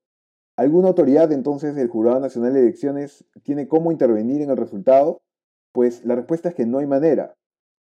¿Alguna 0.58 0.88
autoridad 0.88 1.32
entonces 1.32 1.76
del 1.76 1.90
Jurado 1.90 2.20
Nacional 2.20 2.54
de 2.54 2.62
Elecciones 2.62 3.24
tiene 3.44 3.68
cómo 3.68 3.92
intervenir 3.92 4.42
en 4.42 4.50
el 4.50 4.58
resultado? 4.58 5.22
Pues 5.72 6.04
la 6.04 6.16
respuesta 6.16 6.50
es 6.50 6.56
que 6.56 6.66
no 6.66 6.80
hay 6.80 6.88
manera. 6.88 7.36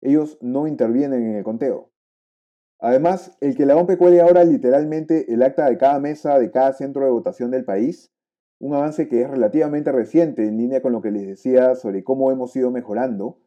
Ellos 0.00 0.38
no 0.40 0.68
intervienen 0.68 1.24
en 1.24 1.34
el 1.34 1.42
conteo. 1.42 1.90
Además, 2.78 3.36
el 3.40 3.56
que 3.56 3.66
la 3.66 3.76
OMP 3.76 3.98
cuele 3.98 4.20
ahora 4.20 4.44
literalmente 4.44 5.34
el 5.34 5.42
acta 5.42 5.68
de 5.68 5.76
cada 5.76 5.98
mesa 5.98 6.38
de 6.38 6.52
cada 6.52 6.72
centro 6.72 7.04
de 7.04 7.10
votación 7.10 7.50
del 7.50 7.64
país 7.64 8.12
un 8.60 8.74
avance 8.74 9.08
que 9.08 9.22
es 9.22 9.30
relativamente 9.30 9.92
reciente 9.92 10.46
en 10.46 10.56
línea 10.56 10.82
con 10.82 10.92
lo 10.92 11.00
que 11.00 11.10
les 11.10 11.26
decía 11.26 11.74
sobre 11.74 12.02
cómo 12.02 12.30
hemos 12.32 12.54
ido 12.56 12.70
mejorando, 12.70 13.38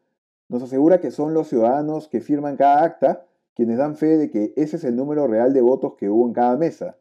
nos 0.48 0.62
asegura 0.62 1.00
que 1.00 1.10
son 1.10 1.34
los 1.34 1.48
ciudadanos 1.48 2.08
que 2.08 2.20
firman 2.20 2.56
cada 2.56 2.82
acta 2.82 3.26
quienes 3.54 3.78
dan 3.78 3.96
fe 3.96 4.16
de 4.16 4.30
que 4.30 4.52
ese 4.56 4.76
es 4.76 4.84
el 4.84 4.96
número 4.96 5.26
real 5.26 5.52
de 5.52 5.60
votos 5.60 5.94
que 5.94 6.08
hubo 6.08 6.26
en 6.26 6.32
cada 6.32 6.56
mesa. 6.56 6.98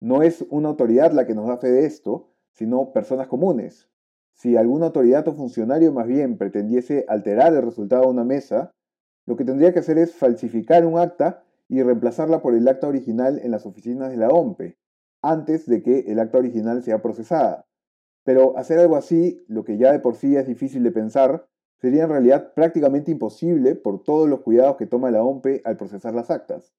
No 0.00 0.22
es 0.22 0.44
una 0.50 0.68
autoridad 0.68 1.12
la 1.12 1.26
que 1.26 1.34
nos 1.34 1.46
da 1.46 1.58
fe 1.58 1.70
de 1.70 1.86
esto, 1.86 2.30
sino 2.52 2.92
personas 2.92 3.28
comunes. 3.28 3.88
Si 4.32 4.56
alguna 4.56 4.86
autoridad 4.86 5.26
o 5.28 5.34
funcionario 5.34 5.92
más 5.92 6.06
bien 6.06 6.38
pretendiese 6.38 7.04
alterar 7.08 7.54
el 7.54 7.62
resultado 7.62 8.02
de 8.02 8.08
una 8.08 8.24
mesa, 8.24 8.72
lo 9.26 9.36
que 9.36 9.44
tendría 9.44 9.72
que 9.72 9.78
hacer 9.78 9.98
es 9.98 10.14
falsificar 10.14 10.84
un 10.84 10.98
acta 10.98 11.44
y 11.68 11.82
reemplazarla 11.82 12.42
por 12.42 12.54
el 12.54 12.66
acta 12.66 12.88
original 12.88 13.38
en 13.42 13.52
las 13.52 13.64
oficinas 13.66 14.10
de 14.10 14.16
la 14.16 14.28
OMPE, 14.28 14.76
antes 15.22 15.66
de 15.66 15.82
que 15.82 16.00
el 16.08 16.18
acta 16.18 16.38
original 16.38 16.82
sea 16.82 17.00
procesada. 17.00 17.66
Pero 18.24 18.56
hacer 18.56 18.78
algo 18.78 18.96
así, 18.96 19.44
lo 19.48 19.64
que 19.64 19.78
ya 19.78 19.92
de 19.92 20.00
por 20.00 20.16
sí 20.16 20.36
es 20.36 20.46
difícil 20.46 20.82
de 20.82 20.92
pensar, 20.92 21.48
sería 21.80 22.04
en 22.04 22.10
realidad 22.10 22.52
prácticamente 22.54 23.10
imposible 23.10 23.74
por 23.74 24.04
todos 24.04 24.28
los 24.28 24.40
cuidados 24.40 24.76
que 24.76 24.86
toma 24.86 25.10
la 25.10 25.24
OMPE 25.24 25.62
al 25.64 25.76
procesar 25.76 26.14
las 26.14 26.30
actas. 26.30 26.72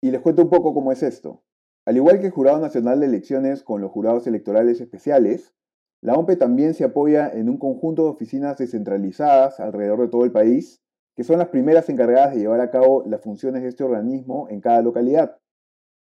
Y 0.00 0.10
les 0.10 0.20
cuento 0.20 0.42
un 0.42 0.50
poco 0.50 0.74
cómo 0.74 0.90
es 0.90 1.02
esto. 1.02 1.42
Al 1.86 1.96
igual 1.96 2.20
que 2.20 2.26
el 2.26 2.32
Jurado 2.32 2.58
Nacional 2.58 3.00
de 3.00 3.06
Elecciones 3.06 3.62
con 3.62 3.80
los 3.80 3.90
jurados 3.90 4.26
electorales 4.26 4.80
especiales, 4.80 5.54
la 6.00 6.14
OMPE 6.14 6.36
también 6.36 6.74
se 6.74 6.84
apoya 6.84 7.28
en 7.28 7.48
un 7.48 7.58
conjunto 7.58 8.04
de 8.04 8.10
oficinas 8.10 8.58
descentralizadas 8.58 9.58
alrededor 9.58 10.00
de 10.02 10.08
todo 10.08 10.24
el 10.24 10.32
país, 10.32 10.80
que 11.16 11.24
son 11.24 11.38
las 11.38 11.48
primeras 11.48 11.88
encargadas 11.88 12.34
de 12.34 12.40
llevar 12.40 12.60
a 12.60 12.70
cabo 12.70 13.04
las 13.06 13.20
funciones 13.20 13.62
de 13.62 13.68
este 13.68 13.82
organismo 13.82 14.48
en 14.50 14.60
cada 14.60 14.82
localidad. 14.82 15.38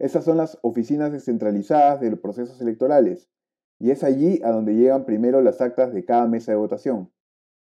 Estas 0.01 0.25
son 0.25 0.39
las 0.39 0.59
oficinas 0.63 1.13
descentralizadas 1.13 2.01
de 2.01 2.11
los 2.11 2.21
procesos 2.21 2.59
electorales, 2.63 3.29
y 3.79 3.91
es 3.91 4.03
allí 4.03 4.41
a 4.43 4.51
donde 4.51 4.75
llegan 4.75 5.05
primero 5.05 5.43
las 5.43 5.61
actas 5.61 5.93
de 5.93 6.07
cada 6.07 6.27
mesa 6.27 6.53
de 6.53 6.57
votación. 6.57 7.13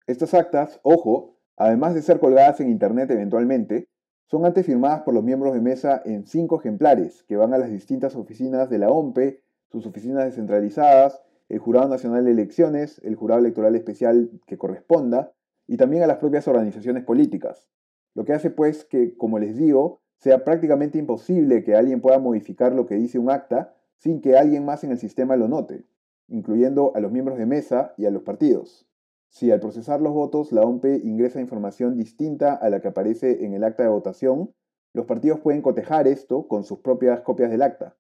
Estas 0.07 0.33
actas, 0.33 0.81
ojo, 0.83 1.37
además 1.59 1.95
de 1.95 2.01
ser 2.01 2.21
colgadas 2.21 2.61
en 2.61 2.71
Internet 2.71 3.11
eventualmente, 3.11 3.91
son 4.25 4.47
antes 4.47 4.65
firmadas 4.65 5.03
por 5.03 5.13
los 5.13 5.23
miembros 5.23 5.53
de 5.53 5.61
mesa 5.61 6.01
en 6.07 6.27
cinco 6.27 6.59
ejemplares 6.59 7.25
que 7.25 7.37
van 7.37 7.53
a 7.53 7.59
las 7.59 7.71
distintas 7.71 8.17
oficinas 8.17 8.71
de 8.71 8.79
la 8.79 8.89
OMPE, 8.89 9.43
sus 9.71 9.85
oficinas 9.85 10.25
descentralizadas, 10.25 11.21
el 11.51 11.59
Jurado 11.59 11.89
Nacional 11.89 12.25
de 12.25 12.31
Elecciones, 12.31 13.03
el 13.05 13.17
Jurado 13.17 13.41
Electoral 13.41 13.77
Especial 13.77 14.31
que 14.47 14.57
corresponda, 14.57 15.35
y 15.67 15.77
también 15.77 16.03
a 16.03 16.07
las 16.07 16.17
propias 16.17 16.49
organizaciones 16.49 17.05
políticas. 17.05 17.69
Lo 18.15 18.25
que 18.25 18.33
hace 18.33 18.49
pues 18.49 18.87
que, 18.87 19.15
como 19.15 19.39
les 19.39 19.59
digo, 19.59 20.04
sea 20.19 20.45
prácticamente 20.45 20.99
imposible 20.99 21.65
que 21.65 21.75
alguien 21.75 22.01
pueda 22.01 22.19
modificar 22.19 22.73
lo 22.73 22.87
que 22.87 22.95
dice 22.95 23.19
un 23.19 23.31
acta 23.31 23.75
sin 23.99 24.21
que 24.21 24.37
alguien 24.37 24.65
más 24.65 24.85
en 24.85 24.91
el 24.91 24.99
sistema 24.99 25.37
lo 25.37 25.49
note, 25.49 25.85
incluyendo 26.29 26.93
a 26.95 27.01
los 27.01 27.13
miembros 27.13 27.39
de 27.39 27.47
mesa 27.47 27.95
y 27.97 28.07
a 28.07 28.11
los 28.11 28.23
partidos. 28.23 28.87
Si 29.29 29.51
al 29.51 29.61
procesar 29.61 30.01
los 30.01 30.13
votos 30.13 30.53
la 30.53 30.63
OMPE 30.63 31.01
ingresa 31.03 31.41
información 31.41 31.97
distinta 31.97 32.55
a 32.55 32.71
la 32.71 32.81
que 32.81 32.89
aparece 32.89 33.45
en 33.45 33.53
el 33.53 33.65
acta 33.65 33.83
de 33.83 33.89
votación, 33.89 34.55
los 34.93 35.07
partidos 35.07 35.41
pueden 35.41 35.61
cotejar 35.61 36.07
esto 36.07 36.47
con 36.47 36.65
sus 36.65 36.79
propias 36.79 37.21
copias 37.23 37.51
del 37.51 37.63
acta. 37.63 37.97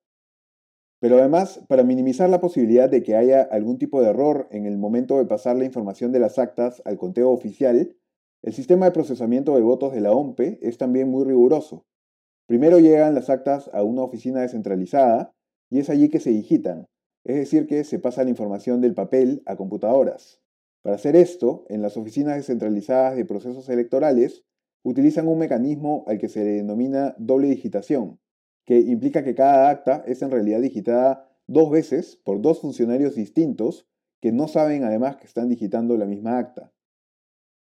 Pero 1.00 1.18
además, 1.18 1.62
para 1.68 1.83
minimizar 1.83 2.30
la 2.30 2.40
posibilidad 2.40 2.88
de 2.88 3.02
que 3.02 3.16
haya 3.16 3.42
algún 3.42 3.78
tipo 3.78 4.00
de 4.00 4.11
error 4.11 4.47
en 4.50 4.64
el 4.64 4.78
momento 4.78 5.18
de 5.18 5.26
pasar 5.26 5.56
la 5.56 5.64
información 5.64 6.12
de 6.12 6.21
las 6.21 6.38
actas 6.38 6.80
al 6.85 6.97
conteo 6.97 7.30
oficial, 7.30 7.97
el 8.42 8.52
sistema 8.52 8.87
de 8.87 8.92
procesamiento 8.92 9.54
de 9.54 9.62
votos 9.62 9.92
de 9.92 10.00
la 10.00 10.12
OMPE 10.12 10.61
es 10.62 10.78
también 10.78 11.11
muy 11.11 11.25
riguroso. 11.25 11.85
Primero 12.46 12.78
llegan 12.78 13.14
las 13.14 13.30
actas 13.30 13.70
a 13.72 13.82
una 13.82 14.02
oficina 14.02 14.42
descentralizada 14.42 15.32
y 15.70 15.78
es 15.78 15.88
allí 15.88 16.10
que 16.10 16.20
se 16.20 16.30
digitan, 16.30 16.86
es 17.24 17.36
decir, 17.36 17.66
que 17.66 17.84
se 17.84 17.98
pasa 17.98 18.22
la 18.22 18.30
información 18.30 18.80
del 18.80 18.94
papel 18.94 19.42
a 19.46 19.56
computadoras. 19.56 20.42
Para 20.82 20.96
hacer 20.96 21.16
esto, 21.16 21.64
en 21.70 21.80
las 21.80 21.96
oficinas 21.96 22.36
descentralizadas 22.36 23.16
de 23.16 23.24
procesos 23.24 23.68
electorales, 23.70 24.44
utilizan 24.82 25.26
un 25.26 25.38
mecanismo 25.38 26.04
al 26.06 26.18
que 26.18 26.28
se 26.28 26.44
le 26.44 26.50
denomina 26.50 27.14
doble 27.18 27.48
digitación, 27.48 28.20
que 28.66 28.78
implica 28.78 29.24
que 29.24 29.34
cada 29.34 29.70
acta 29.70 30.04
es 30.06 30.20
en 30.20 30.30
realidad 30.30 30.60
digitada 30.60 31.30
dos 31.46 31.70
veces 31.70 32.20
por 32.24 32.42
dos 32.42 32.60
funcionarios 32.60 33.14
distintos 33.14 33.86
que 34.20 34.32
no 34.32 34.48
saben 34.48 34.84
además 34.84 35.16
que 35.16 35.26
están 35.26 35.48
digitando 35.48 35.96
la 35.96 36.06
misma 36.06 36.38
acta. 36.38 36.72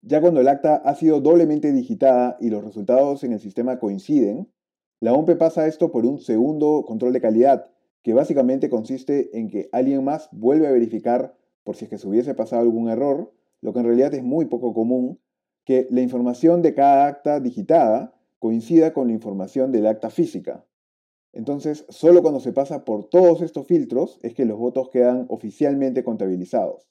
Ya 0.01 0.19
cuando 0.19 0.41
el 0.41 0.49
acta 0.49 0.75
ha 0.75 0.95
sido 0.95 1.21
doblemente 1.21 1.71
digitada 1.71 2.35
y 2.41 2.49
los 2.49 2.63
resultados 2.63 3.23
en 3.23 3.31
el 3.31 3.39
sistema 3.39 3.79
coinciden, 3.79 4.51
la 5.03 5.11
OMP 5.11 5.35
pasa 5.35 5.67
esto 5.67 5.91
por 5.91 6.05
un 6.05 6.17
segundo 6.17 6.85
control 6.87 7.11
de 7.11 7.19
calidad, 7.19 7.69
que 8.03 8.13
básicamente 8.13 8.69
consiste 8.69 9.37
en 9.37 9.49
que 9.49 9.67
alguien 9.73 10.01
más 10.01 10.29
vuelve 10.31 10.65
a 10.65 10.71
verificar 10.71 11.35
por 11.65 11.75
si 11.75 11.83
es 11.83 11.89
que 11.89 11.97
se 11.97 12.07
hubiese 12.07 12.33
pasado 12.35 12.61
algún 12.61 12.87
error, 12.87 13.33
lo 13.59 13.73
que 13.73 13.79
en 13.79 13.85
realidad 13.85 14.13
es 14.13 14.23
muy 14.23 14.45
poco 14.45 14.73
común, 14.73 15.19
que 15.65 15.87
la 15.91 15.99
información 15.99 16.61
de 16.61 16.73
cada 16.73 17.07
acta 17.07 17.41
digitada 17.41 18.15
coincida 18.39 18.93
con 18.93 19.07
la 19.07 19.13
información 19.13 19.73
del 19.73 19.87
acta 19.87 20.09
física. 20.09 20.65
Entonces, 21.33 21.85
solo 21.89 22.21
cuando 22.21 22.39
se 22.39 22.53
pasa 22.53 22.85
por 22.85 23.09
todos 23.09 23.41
estos 23.41 23.67
filtros 23.67 24.21
es 24.23 24.33
que 24.33 24.45
los 24.45 24.57
votos 24.57 24.87
quedan 24.89 25.25
oficialmente 25.27 26.05
contabilizados. 26.05 26.89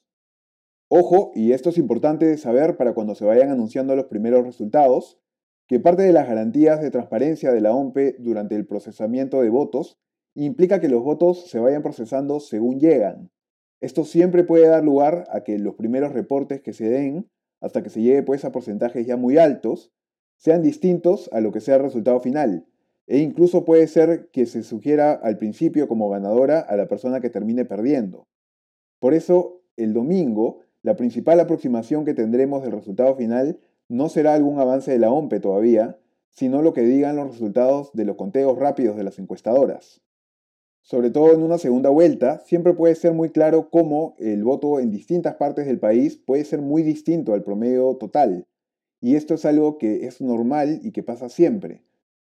Ojo, 0.87 1.31
y 1.33 1.53
esto 1.53 1.71
es 1.71 1.79
importante 1.79 2.27
de 2.27 2.37
saber 2.37 2.77
para 2.77 2.93
cuando 2.93 3.15
se 3.15 3.25
vayan 3.25 3.49
anunciando 3.49 3.95
los 3.95 4.05
primeros 4.05 4.45
resultados, 4.45 5.19
que 5.67 5.79
parte 5.79 6.03
de 6.03 6.13
las 6.13 6.27
garantías 6.27 6.81
de 6.81 6.91
transparencia 6.91 7.51
de 7.51 7.61
la 7.61 7.73
OMPE 7.73 8.17
durante 8.19 8.55
el 8.55 8.65
procesamiento 8.65 9.41
de 9.41 9.49
votos 9.49 9.97
implica 10.35 10.79
que 10.79 10.89
los 10.89 11.03
votos 11.03 11.49
se 11.49 11.59
vayan 11.59 11.83
procesando 11.83 12.39
según 12.39 12.79
llegan, 12.79 13.31
esto 13.83 14.05
siempre 14.05 14.45
puede 14.45 14.69
dar 14.69 14.81
lugar 14.81 15.25
a 15.29 15.43
que 15.43 15.59
los 15.59 15.75
primeros 15.75 16.13
reportes 16.13 16.61
que 16.61 16.71
se 16.71 16.87
den, 16.87 17.29
hasta 17.59 17.83
que 17.83 17.89
se 17.89 18.01
llegue 18.01 18.23
pues 18.23 18.45
a 18.45 18.51
porcentajes 18.53 19.05
ya 19.05 19.17
muy 19.17 19.37
altos, 19.37 19.91
sean 20.37 20.61
distintos 20.61 21.29
a 21.33 21.41
lo 21.41 21.51
que 21.51 21.59
sea 21.59 21.75
el 21.75 21.81
resultado 21.81 22.21
final. 22.21 22.65
E 23.07 23.17
incluso 23.17 23.65
puede 23.65 23.87
ser 23.87 24.29
que 24.31 24.45
se 24.45 24.63
sugiera 24.63 25.11
al 25.11 25.37
principio 25.37 25.89
como 25.89 26.09
ganadora 26.09 26.61
a 26.61 26.77
la 26.77 26.87
persona 26.87 27.19
que 27.19 27.29
termine 27.29 27.65
perdiendo. 27.65 28.25
Por 29.01 29.13
eso, 29.13 29.61
el 29.75 29.91
domingo, 29.91 30.59
la 30.81 30.95
principal 30.95 31.41
aproximación 31.41 32.05
que 32.05 32.13
tendremos 32.13 32.63
del 32.63 32.71
resultado 32.71 33.13
final 33.17 33.59
no 33.93 34.09
será 34.09 34.33
algún 34.33 34.59
avance 34.59 34.91
de 34.91 34.99
la 34.99 35.11
OMPE 35.11 35.39
todavía, 35.39 35.97
sino 36.29 36.61
lo 36.61 36.73
que 36.73 36.81
digan 36.81 37.15
los 37.15 37.27
resultados 37.27 37.91
de 37.93 38.05
los 38.05 38.15
conteos 38.15 38.57
rápidos 38.57 38.95
de 38.97 39.03
las 39.03 39.19
encuestadoras 39.19 40.03
sobre 40.83 41.09
todo 41.09 41.31
en 41.31 41.41
una 41.41 41.57
segunda 41.57 41.89
vuelta, 41.89 42.39
siempre 42.39 42.73
puede 42.73 42.95
ser 42.95 43.13
muy 43.13 43.29
claro 43.29 43.69
cómo 43.69 44.15
el 44.19 44.43
voto 44.43 44.81
en 44.81 44.91
distintas 44.91 45.35
partes 45.35 45.65
del 45.65 45.79
país 45.79 46.17
puede 46.17 46.43
ser 46.43 46.61
muy 46.61 46.83
distinto 46.83 47.33
al 47.33 47.41
promedio 47.41 47.95
total. 47.95 48.45
Y 48.99 49.15
esto 49.15 49.33
es 49.33 49.45
algo 49.45 49.77
que 49.77 50.05
es 50.05 50.19
normal 50.19 50.81
y 50.83 50.91
que 50.91 51.01
pasa 51.01 51.29
siempre. 51.29 51.83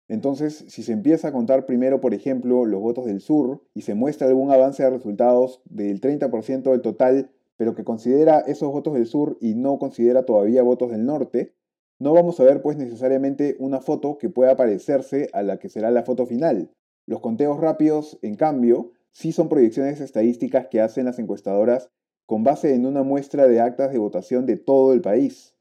Entonces, 0.08 0.66
si 0.68 0.84
se 0.84 0.92
empieza 0.92 1.30
a 1.30 1.32
contar 1.32 1.66
primero, 1.66 2.00
por 2.00 2.14
ejemplo, 2.14 2.66
los 2.66 2.80
votos 2.80 3.06
del 3.06 3.22
sur 3.22 3.64
y 3.74 3.82
se 3.82 3.96
muestra 3.96 4.28
algún 4.28 4.52
avance 4.52 4.84
de 4.84 4.92
resultados 4.92 5.62
del 5.66 6.00
30% 6.00 6.72
del 6.72 6.82
total, 6.82 7.32
pero 7.64 7.76
que 7.76 7.86
considera 7.86 8.40
esos 8.42 8.74
votos 8.74 8.94
del 8.94 9.06
sur 9.06 9.38
y 9.40 9.56
no 9.56 9.80
considera 9.80 10.26
todavía 10.26 10.64
votos 10.64 10.92
del 10.92 11.06
norte, 11.06 11.54
no 11.98 12.12
vamos 12.12 12.38
a 12.42 12.44
ver 12.44 12.62
pues 12.62 12.76
necesariamente 12.76 13.56
una 13.58 13.80
foto 13.80 14.18
que 14.18 14.28
pueda 14.28 14.58
parecerse 14.58 15.30
a 15.32 15.44
la 15.44 15.60
que 15.60 15.70
será 15.70 15.90
la 15.90 16.04
foto 16.04 16.26
final. 16.26 16.72
Los 17.06 17.22
conteos 17.22 17.62
rápidos, 17.62 18.20
en 18.22 18.36
cambio, 18.36 18.92
sí 19.12 19.32
son 19.32 19.48
proyecciones 19.48 20.02
estadísticas 20.02 20.68
que 20.68 20.82
hacen 20.82 21.06
las 21.06 21.20
encuestadoras 21.20 21.90
con 22.26 22.44
base 22.44 22.76
en 22.76 22.86
una 22.86 23.02
muestra 23.02 23.48
de 23.48 23.62
actas 23.62 23.94
de 23.94 23.98
votación 23.98 24.46
de 24.46 24.58
todo 24.58 24.92
el 24.92 25.00
país. 25.00 25.56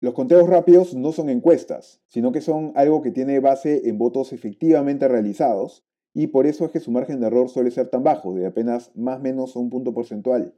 Los 0.00 0.14
conteos 0.14 0.48
rápidos 0.48 0.96
no 0.96 1.12
son 1.12 1.30
encuestas, 1.30 2.00
sino 2.08 2.32
que 2.32 2.40
son 2.40 2.72
algo 2.74 3.02
que 3.02 3.12
tiene 3.12 3.38
base 3.38 3.88
en 3.88 3.98
votos 3.98 4.32
efectivamente 4.32 5.06
realizados, 5.06 5.84
y 6.12 6.26
por 6.26 6.48
eso 6.48 6.64
es 6.64 6.72
que 6.72 6.80
su 6.80 6.90
margen 6.90 7.20
de 7.20 7.28
error 7.28 7.48
suele 7.48 7.70
ser 7.70 7.86
tan 7.86 8.02
bajo, 8.02 8.34
de 8.34 8.46
apenas 8.46 8.90
más 8.96 9.20
o 9.20 9.22
menos 9.22 9.54
un 9.54 9.70
punto 9.70 9.94
porcentual. 9.94 10.52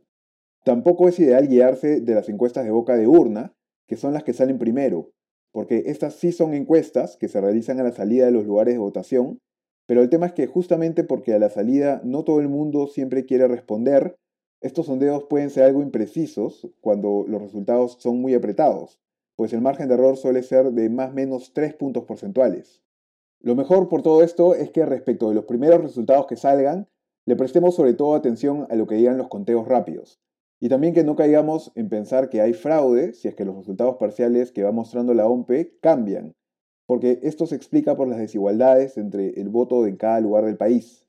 Tampoco 0.64 1.08
es 1.08 1.18
ideal 1.18 1.48
guiarse 1.48 2.00
de 2.00 2.14
las 2.14 2.28
encuestas 2.28 2.64
de 2.64 2.70
boca 2.70 2.96
de 2.96 3.06
urna, 3.06 3.54
que 3.86 3.96
son 3.96 4.12
las 4.12 4.24
que 4.24 4.32
salen 4.32 4.58
primero, 4.58 5.12
porque 5.52 5.84
estas 5.86 6.14
sí 6.14 6.32
son 6.32 6.54
encuestas 6.54 7.16
que 7.16 7.28
se 7.28 7.40
realizan 7.40 7.80
a 7.80 7.84
la 7.84 7.92
salida 7.92 8.26
de 8.26 8.32
los 8.32 8.44
lugares 8.44 8.74
de 8.74 8.78
votación 8.78 9.40
pero 9.88 10.02
el 10.02 10.10
tema 10.10 10.26
es 10.26 10.34
que 10.34 10.46
justamente 10.46 11.02
porque 11.02 11.32
a 11.32 11.38
la 11.38 11.48
salida 11.48 12.02
no 12.04 12.22
todo 12.22 12.40
el 12.40 12.48
mundo 12.48 12.88
siempre 12.88 13.24
quiere 13.24 13.48
responder, 13.48 14.18
estos 14.60 14.84
sondeos 14.84 15.24
pueden 15.24 15.48
ser 15.48 15.64
algo 15.64 15.80
imprecisos 15.80 16.68
cuando 16.82 17.24
los 17.26 17.40
resultados 17.40 17.96
son 17.98 18.20
muy 18.20 18.34
apretados, 18.34 19.00
pues 19.34 19.54
el 19.54 19.62
margen 19.62 19.88
de 19.88 19.94
error 19.94 20.18
suele 20.18 20.42
ser 20.42 20.72
de 20.72 20.90
más 20.90 21.12
o 21.12 21.14
menos 21.14 21.54
3 21.54 21.72
puntos 21.72 22.04
porcentuales. 22.04 22.82
Lo 23.40 23.54
mejor 23.54 23.88
por 23.88 24.02
todo 24.02 24.22
esto 24.22 24.54
es 24.54 24.70
que 24.70 24.84
respecto 24.84 25.30
de 25.30 25.36
los 25.36 25.46
primeros 25.46 25.80
resultados 25.80 26.26
que 26.26 26.36
salgan, 26.36 26.86
le 27.24 27.36
prestemos 27.36 27.74
sobre 27.74 27.94
todo 27.94 28.14
atención 28.14 28.66
a 28.68 28.74
lo 28.74 28.86
que 28.86 28.96
digan 28.96 29.16
los 29.16 29.28
conteos 29.28 29.66
rápidos. 29.66 30.20
Y 30.60 30.68
también 30.68 30.92
que 30.92 31.04
no 31.04 31.14
caigamos 31.14 31.70
en 31.76 31.88
pensar 31.88 32.30
que 32.30 32.40
hay 32.40 32.52
fraude 32.52 33.12
si 33.12 33.28
es 33.28 33.34
que 33.34 33.44
los 33.44 33.56
resultados 33.56 33.96
parciales 33.96 34.50
que 34.50 34.64
va 34.64 34.72
mostrando 34.72 35.14
la 35.14 35.26
OMPE 35.26 35.78
cambian, 35.80 36.34
porque 36.86 37.20
esto 37.22 37.46
se 37.46 37.54
explica 37.54 37.96
por 37.96 38.08
las 38.08 38.18
desigualdades 38.18 38.96
entre 38.96 39.40
el 39.40 39.50
voto 39.50 39.86
en 39.86 39.96
cada 39.96 40.20
lugar 40.20 40.46
del 40.46 40.56
país. 40.56 41.06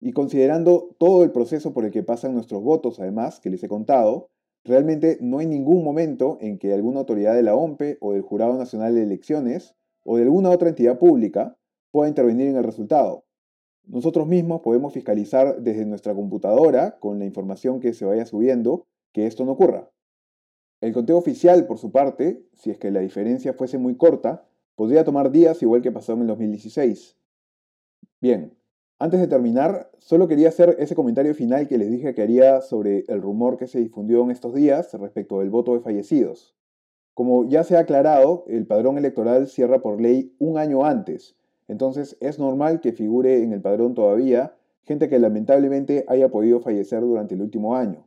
Y 0.00 0.12
considerando 0.12 0.94
todo 0.98 1.24
el 1.24 1.32
proceso 1.32 1.72
por 1.72 1.84
el 1.84 1.90
que 1.90 2.02
pasan 2.02 2.34
nuestros 2.34 2.62
votos, 2.62 3.00
además, 3.00 3.40
que 3.40 3.50
les 3.50 3.62
he 3.62 3.68
contado, 3.68 4.28
realmente 4.64 5.18
no 5.20 5.38
hay 5.38 5.46
ningún 5.46 5.82
momento 5.82 6.38
en 6.40 6.58
que 6.58 6.72
alguna 6.72 7.00
autoridad 7.00 7.34
de 7.34 7.42
la 7.42 7.54
OMPE 7.54 7.98
o 8.00 8.12
del 8.12 8.22
Jurado 8.22 8.56
Nacional 8.56 8.94
de 8.94 9.02
Elecciones 9.02 9.74
o 10.04 10.16
de 10.16 10.24
alguna 10.24 10.50
otra 10.50 10.68
entidad 10.68 10.98
pública 10.98 11.56
pueda 11.90 12.08
intervenir 12.08 12.48
en 12.48 12.56
el 12.56 12.64
resultado. 12.64 13.24
Nosotros 13.84 14.28
mismos 14.28 14.60
podemos 14.60 14.92
fiscalizar 14.92 15.60
desde 15.60 15.86
nuestra 15.86 16.14
computadora, 16.14 16.98
con 17.00 17.18
la 17.18 17.24
información 17.24 17.80
que 17.80 17.94
se 17.94 18.04
vaya 18.04 18.26
subiendo, 18.26 18.86
que 19.12 19.26
esto 19.26 19.44
no 19.44 19.52
ocurra. 19.52 19.90
El 20.80 20.92
conteo 20.92 21.16
oficial, 21.16 21.66
por 21.66 21.78
su 21.78 21.92
parte, 21.92 22.44
si 22.54 22.70
es 22.70 22.78
que 22.78 22.90
la 22.90 23.00
diferencia 23.00 23.52
fuese 23.52 23.78
muy 23.78 23.96
corta, 23.96 24.46
Podría 24.74 25.04
tomar 25.04 25.30
días 25.30 25.62
igual 25.62 25.82
que 25.82 25.92
pasó 25.92 26.14
en 26.14 26.22
el 26.22 26.26
2016. 26.28 27.18
Bien, 28.20 28.56
antes 28.98 29.20
de 29.20 29.26
terminar, 29.26 29.90
solo 29.98 30.28
quería 30.28 30.48
hacer 30.48 30.76
ese 30.78 30.94
comentario 30.94 31.34
final 31.34 31.68
que 31.68 31.76
les 31.76 31.90
dije 31.90 32.14
que 32.14 32.22
haría 32.22 32.62
sobre 32.62 33.04
el 33.08 33.20
rumor 33.20 33.58
que 33.58 33.66
se 33.66 33.80
difundió 33.80 34.22
en 34.22 34.30
estos 34.30 34.54
días 34.54 34.92
respecto 34.94 35.40
del 35.40 35.50
voto 35.50 35.74
de 35.74 35.80
fallecidos. 35.80 36.56
Como 37.12 37.46
ya 37.46 37.64
se 37.64 37.76
ha 37.76 37.80
aclarado, 37.80 38.44
el 38.48 38.66
padrón 38.66 38.96
electoral 38.96 39.46
cierra 39.46 39.82
por 39.82 40.00
ley 40.00 40.34
un 40.38 40.56
año 40.56 40.86
antes, 40.86 41.36
entonces 41.68 42.16
es 42.20 42.38
normal 42.38 42.80
que 42.80 42.92
figure 42.92 43.42
en 43.42 43.52
el 43.52 43.60
padrón 43.60 43.94
todavía 43.94 44.56
gente 44.84 45.08
que 45.08 45.18
lamentablemente 45.18 46.04
haya 46.08 46.30
podido 46.30 46.60
fallecer 46.60 47.02
durante 47.02 47.34
el 47.34 47.42
último 47.42 47.76
año. 47.76 48.06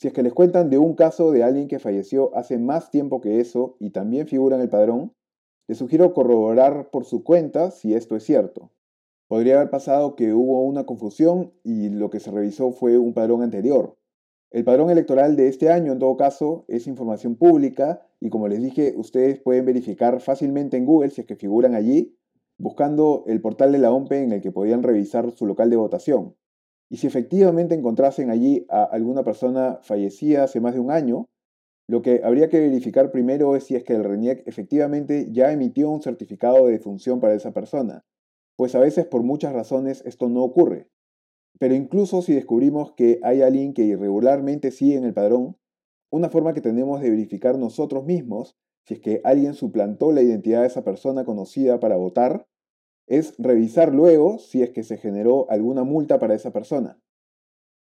Si 0.00 0.08
es 0.08 0.14
que 0.14 0.22
les 0.22 0.32
cuentan 0.32 0.70
de 0.70 0.78
un 0.78 0.94
caso 0.94 1.30
de 1.30 1.44
alguien 1.44 1.68
que 1.68 1.78
falleció 1.78 2.34
hace 2.34 2.56
más 2.56 2.90
tiempo 2.90 3.20
que 3.20 3.38
eso 3.38 3.76
y 3.80 3.90
también 3.90 4.28
figura 4.28 4.56
en 4.56 4.62
el 4.62 4.70
padrón, 4.70 5.12
les 5.68 5.76
sugiero 5.76 6.14
corroborar 6.14 6.88
por 6.88 7.04
su 7.04 7.22
cuenta 7.22 7.70
si 7.70 7.92
esto 7.92 8.16
es 8.16 8.24
cierto. 8.24 8.70
Podría 9.28 9.56
haber 9.56 9.68
pasado 9.68 10.16
que 10.16 10.32
hubo 10.32 10.62
una 10.62 10.86
confusión 10.86 11.52
y 11.64 11.90
lo 11.90 12.08
que 12.08 12.18
se 12.18 12.30
revisó 12.30 12.72
fue 12.72 12.96
un 12.96 13.12
padrón 13.12 13.42
anterior. 13.42 13.98
El 14.50 14.64
padrón 14.64 14.88
electoral 14.88 15.36
de 15.36 15.48
este 15.48 15.68
año, 15.68 15.92
en 15.92 15.98
todo 15.98 16.16
caso, 16.16 16.64
es 16.66 16.86
información 16.86 17.36
pública 17.36 18.00
y 18.20 18.30
como 18.30 18.48
les 18.48 18.62
dije, 18.62 18.94
ustedes 18.96 19.38
pueden 19.38 19.66
verificar 19.66 20.22
fácilmente 20.22 20.78
en 20.78 20.86
Google 20.86 21.10
si 21.10 21.20
es 21.20 21.26
que 21.26 21.36
figuran 21.36 21.74
allí, 21.74 22.16
buscando 22.56 23.24
el 23.26 23.42
portal 23.42 23.70
de 23.72 23.78
la 23.78 23.92
OMPE 23.92 24.22
en 24.22 24.32
el 24.32 24.40
que 24.40 24.50
podían 24.50 24.82
revisar 24.82 25.30
su 25.32 25.44
local 25.44 25.68
de 25.68 25.76
votación. 25.76 26.36
Y 26.90 26.96
si 26.96 27.06
efectivamente 27.06 27.74
encontrasen 27.74 28.30
allí 28.30 28.66
a 28.68 28.82
alguna 28.82 29.22
persona 29.22 29.78
fallecida 29.82 30.44
hace 30.44 30.60
más 30.60 30.74
de 30.74 30.80
un 30.80 30.90
año, 30.90 31.28
lo 31.88 32.02
que 32.02 32.20
habría 32.24 32.48
que 32.48 32.60
verificar 32.60 33.10
primero 33.10 33.56
es 33.56 33.64
si 33.64 33.76
es 33.76 33.84
que 33.84 33.94
el 33.94 34.04
RENIEC 34.04 34.46
efectivamente 34.46 35.28
ya 35.30 35.52
emitió 35.52 35.88
un 35.90 36.02
certificado 36.02 36.66
de 36.66 36.72
defunción 36.72 37.20
para 37.20 37.34
esa 37.34 37.52
persona, 37.52 38.04
pues 38.56 38.74
a 38.74 38.80
veces 38.80 39.06
por 39.06 39.22
muchas 39.22 39.52
razones 39.52 40.02
esto 40.04 40.28
no 40.28 40.42
ocurre. 40.42 40.88
Pero 41.58 41.74
incluso 41.74 42.22
si 42.22 42.34
descubrimos 42.34 42.92
que 42.92 43.20
hay 43.22 43.42
alguien 43.42 43.72
que 43.72 43.82
irregularmente 43.82 44.70
sigue 44.70 44.96
en 44.96 45.04
el 45.04 45.14
padrón, 45.14 45.56
una 46.10 46.28
forma 46.28 46.54
que 46.54 46.60
tenemos 46.60 47.00
de 47.00 47.10
verificar 47.10 47.56
nosotros 47.56 48.04
mismos 48.04 48.56
si 48.86 48.94
es 48.94 49.00
que 49.00 49.20
alguien 49.24 49.54
suplantó 49.54 50.10
la 50.10 50.22
identidad 50.22 50.62
de 50.62 50.66
esa 50.66 50.82
persona 50.82 51.24
conocida 51.24 51.78
para 51.78 51.96
votar 51.96 52.46
es 53.10 53.34
revisar 53.38 53.92
luego 53.92 54.38
si 54.38 54.62
es 54.62 54.70
que 54.70 54.84
se 54.84 54.96
generó 54.96 55.50
alguna 55.50 55.82
multa 55.82 56.20
para 56.20 56.34
esa 56.34 56.52
persona. 56.52 57.00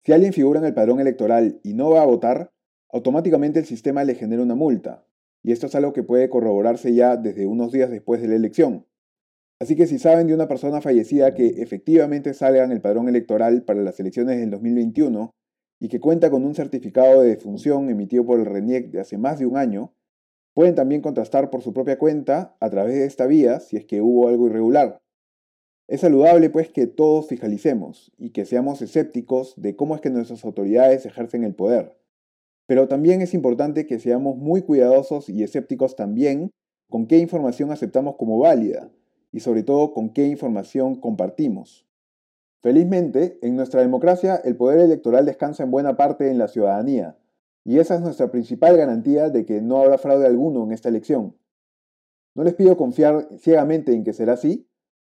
Si 0.06 0.14
alguien 0.14 0.32
figura 0.32 0.60
en 0.60 0.66
el 0.66 0.76
padrón 0.76 1.00
electoral 1.00 1.60
y 1.64 1.74
no 1.74 1.90
va 1.90 2.04
a 2.04 2.06
votar, 2.06 2.54
automáticamente 2.90 3.60
el 3.60 3.66
sistema 3.66 4.04
le 4.04 4.14
genera 4.14 4.44
una 4.44 4.54
multa, 4.54 5.08
y 5.42 5.52
esto 5.52 5.66
es 5.66 5.74
algo 5.74 5.92
que 5.92 6.04
puede 6.04 6.30
corroborarse 6.30 6.94
ya 6.94 7.18
desde 7.18 7.48
unos 7.48 7.72
días 7.72 7.90
después 7.90 8.22
de 8.22 8.28
la 8.28 8.36
elección. 8.36 8.86
Así 9.60 9.76
que 9.76 9.88
si 9.88 9.98
saben 9.98 10.28
de 10.28 10.36
una 10.36 10.48
persona 10.48 10.82
fallecida 10.82 11.34
que 11.34 11.48
efectivamente 11.64 12.36
salga 12.36 12.64
en 12.64 12.72
el 12.72 12.80
padrón 12.80 13.10
electoral 13.10 13.64
para 13.64 13.82
las 13.82 14.00
elecciones 14.00 14.40
del 14.40 14.52
2021 14.52 15.32
y 15.80 15.88
que 15.88 16.00
cuenta 16.00 16.30
con 16.30 16.46
un 16.46 16.54
certificado 16.54 17.24
de 17.24 17.30
defunción 17.30 17.90
emitido 17.90 18.24
por 18.24 18.40
el 18.40 18.46
RENIEC 18.46 18.92
de 18.92 19.00
hace 19.00 19.18
más 19.18 19.40
de 19.40 19.48
un 19.48 19.58
año, 19.58 19.96
pueden 20.54 20.76
también 20.76 21.02
contrastar 21.02 21.50
por 21.50 21.64
su 21.64 21.74
propia 21.74 21.98
cuenta 21.98 22.56
a 22.60 22.70
través 22.70 22.94
de 22.94 23.06
esta 23.06 23.26
vía 23.26 23.60
si 23.60 23.78
es 23.78 23.86
que 23.86 24.00
hubo 24.00 24.28
algo 24.28 24.46
irregular. 24.46 25.02
Es 25.88 26.02
saludable 26.02 26.50
pues 26.50 26.70
que 26.70 26.86
todos 26.86 27.28
fijalicemos 27.28 28.12
y 28.18 28.32
que 28.32 28.44
seamos 28.44 28.82
escépticos 28.82 29.54
de 29.56 29.78
cómo 29.78 29.96
es 29.96 30.02
que 30.02 30.10
nuestras 30.10 30.44
autoridades 30.44 31.06
ejercen 31.06 31.46
el 31.46 31.56
poder. 31.56 31.98
Pero 32.66 32.90
también 32.90 33.22
es 33.22 33.34
importante 33.34 33.88
que 33.88 34.00
seamos 34.00 34.36
muy 34.36 34.62
cuidadosos 34.62 35.30
y 35.30 35.44
escépticos 35.44 35.96
también 35.96 36.52
con 36.90 37.08
qué 37.08 37.20
información 37.20 37.72
aceptamos 37.72 38.18
como 38.18 38.38
válida 38.38 38.92
y 39.32 39.40
sobre 39.40 39.64
todo 39.64 39.94
con 39.94 40.10
qué 40.10 40.28
información 40.28 40.96
compartimos. 40.96 41.88
Felizmente, 42.62 43.40
en 43.42 43.56
nuestra 43.56 43.82
democracia 43.82 44.36
el 44.44 44.58
poder 44.58 44.80
electoral 44.80 45.26
descansa 45.26 45.64
en 45.64 45.72
buena 45.72 45.96
parte 45.96 46.30
en 46.30 46.38
la 46.38 46.50
ciudadanía, 46.50 47.18
y 47.64 47.80
esa 47.80 47.96
es 47.96 48.02
nuestra 48.02 48.32
principal 48.32 48.76
garantía 48.76 49.30
de 49.30 49.46
que 49.46 49.62
no 49.62 49.78
habrá 49.78 49.98
fraude 49.98 50.26
alguno 50.26 50.64
en 50.64 50.72
esta 50.72 50.90
elección. 50.90 51.36
No 52.34 52.44
les 52.44 52.56
pido 52.56 52.78
confiar 52.78 53.30
ciegamente 53.38 53.94
en 53.94 54.04
que 54.04 54.14
será 54.14 54.34
así, 54.34 54.68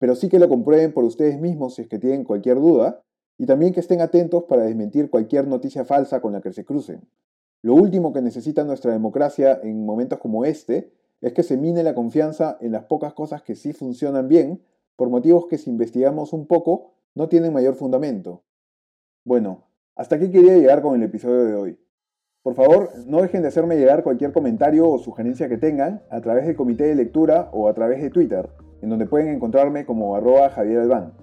pero 0.01 0.15
sí 0.15 0.29
que 0.29 0.39
lo 0.39 0.49
comprueben 0.49 0.93
por 0.93 1.03
ustedes 1.03 1.39
mismos 1.39 1.75
si 1.75 1.83
es 1.83 1.87
que 1.87 1.99
tienen 1.99 2.23
cualquier 2.23 2.55
duda, 2.59 3.03
y 3.37 3.45
también 3.45 3.71
que 3.71 3.81
estén 3.81 4.01
atentos 4.01 4.45
para 4.45 4.63
desmentir 4.63 5.11
cualquier 5.11 5.47
noticia 5.47 5.85
falsa 5.85 6.21
con 6.21 6.33
la 6.33 6.41
que 6.41 6.51
se 6.51 6.65
crucen. 6.65 7.07
Lo 7.61 7.75
último 7.75 8.11
que 8.11 8.19
necesita 8.19 8.63
nuestra 8.63 8.93
democracia 8.93 9.59
en 9.61 9.85
momentos 9.85 10.17
como 10.17 10.43
este 10.43 10.91
es 11.21 11.33
que 11.33 11.43
se 11.43 11.55
mine 11.55 11.83
la 11.83 11.93
confianza 11.93 12.57
en 12.61 12.71
las 12.71 12.85
pocas 12.85 13.13
cosas 13.13 13.43
que 13.43 13.53
sí 13.53 13.73
funcionan 13.73 14.27
bien, 14.27 14.63
por 14.95 15.11
motivos 15.11 15.45
que 15.45 15.59
si 15.59 15.69
investigamos 15.69 16.33
un 16.33 16.47
poco 16.47 16.93
no 17.13 17.29
tienen 17.29 17.53
mayor 17.53 17.75
fundamento. 17.75 18.41
Bueno, 19.23 19.67
hasta 19.95 20.15
aquí 20.15 20.31
quería 20.31 20.57
llegar 20.57 20.81
con 20.81 20.95
el 20.95 21.03
episodio 21.03 21.45
de 21.45 21.53
hoy. 21.53 21.79
Por 22.41 22.55
favor, 22.55 22.89
no 23.05 23.21
dejen 23.21 23.43
de 23.43 23.49
hacerme 23.49 23.77
llegar 23.77 24.01
cualquier 24.01 24.31
comentario 24.31 24.89
o 24.89 24.97
sugerencia 24.97 25.47
que 25.47 25.59
tengan 25.59 26.01
a 26.09 26.21
través 26.21 26.47
del 26.47 26.55
comité 26.55 26.85
de 26.85 26.95
lectura 26.95 27.51
o 27.53 27.69
a 27.69 27.75
través 27.75 28.01
de 28.01 28.09
Twitter 28.09 28.49
en 28.81 28.89
donde 28.89 29.05
pueden 29.05 29.29
encontrarme 29.29 29.85
como 29.85 30.15
arroba 30.15 30.49
Javier 30.49 30.79
Albán. 30.79 31.13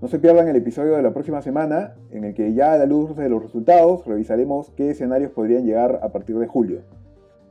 No 0.00 0.08
se 0.08 0.18
pierdan 0.18 0.48
el 0.48 0.56
episodio 0.56 0.96
de 0.96 1.02
la 1.02 1.12
próxima 1.12 1.42
semana, 1.42 1.96
en 2.10 2.24
el 2.24 2.34
que 2.34 2.54
ya 2.54 2.72
a 2.72 2.78
la 2.78 2.86
luz 2.86 3.16
de 3.16 3.28
los 3.28 3.42
resultados 3.42 4.06
revisaremos 4.06 4.70
qué 4.76 4.90
escenarios 4.90 5.32
podrían 5.32 5.64
llegar 5.64 5.98
a 6.02 6.10
partir 6.10 6.38
de 6.38 6.46
julio. 6.46 6.82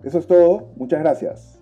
Eso 0.04 0.20
es 0.20 0.28
todo, 0.28 0.70
muchas 0.78 1.00
gracias. 1.00 1.57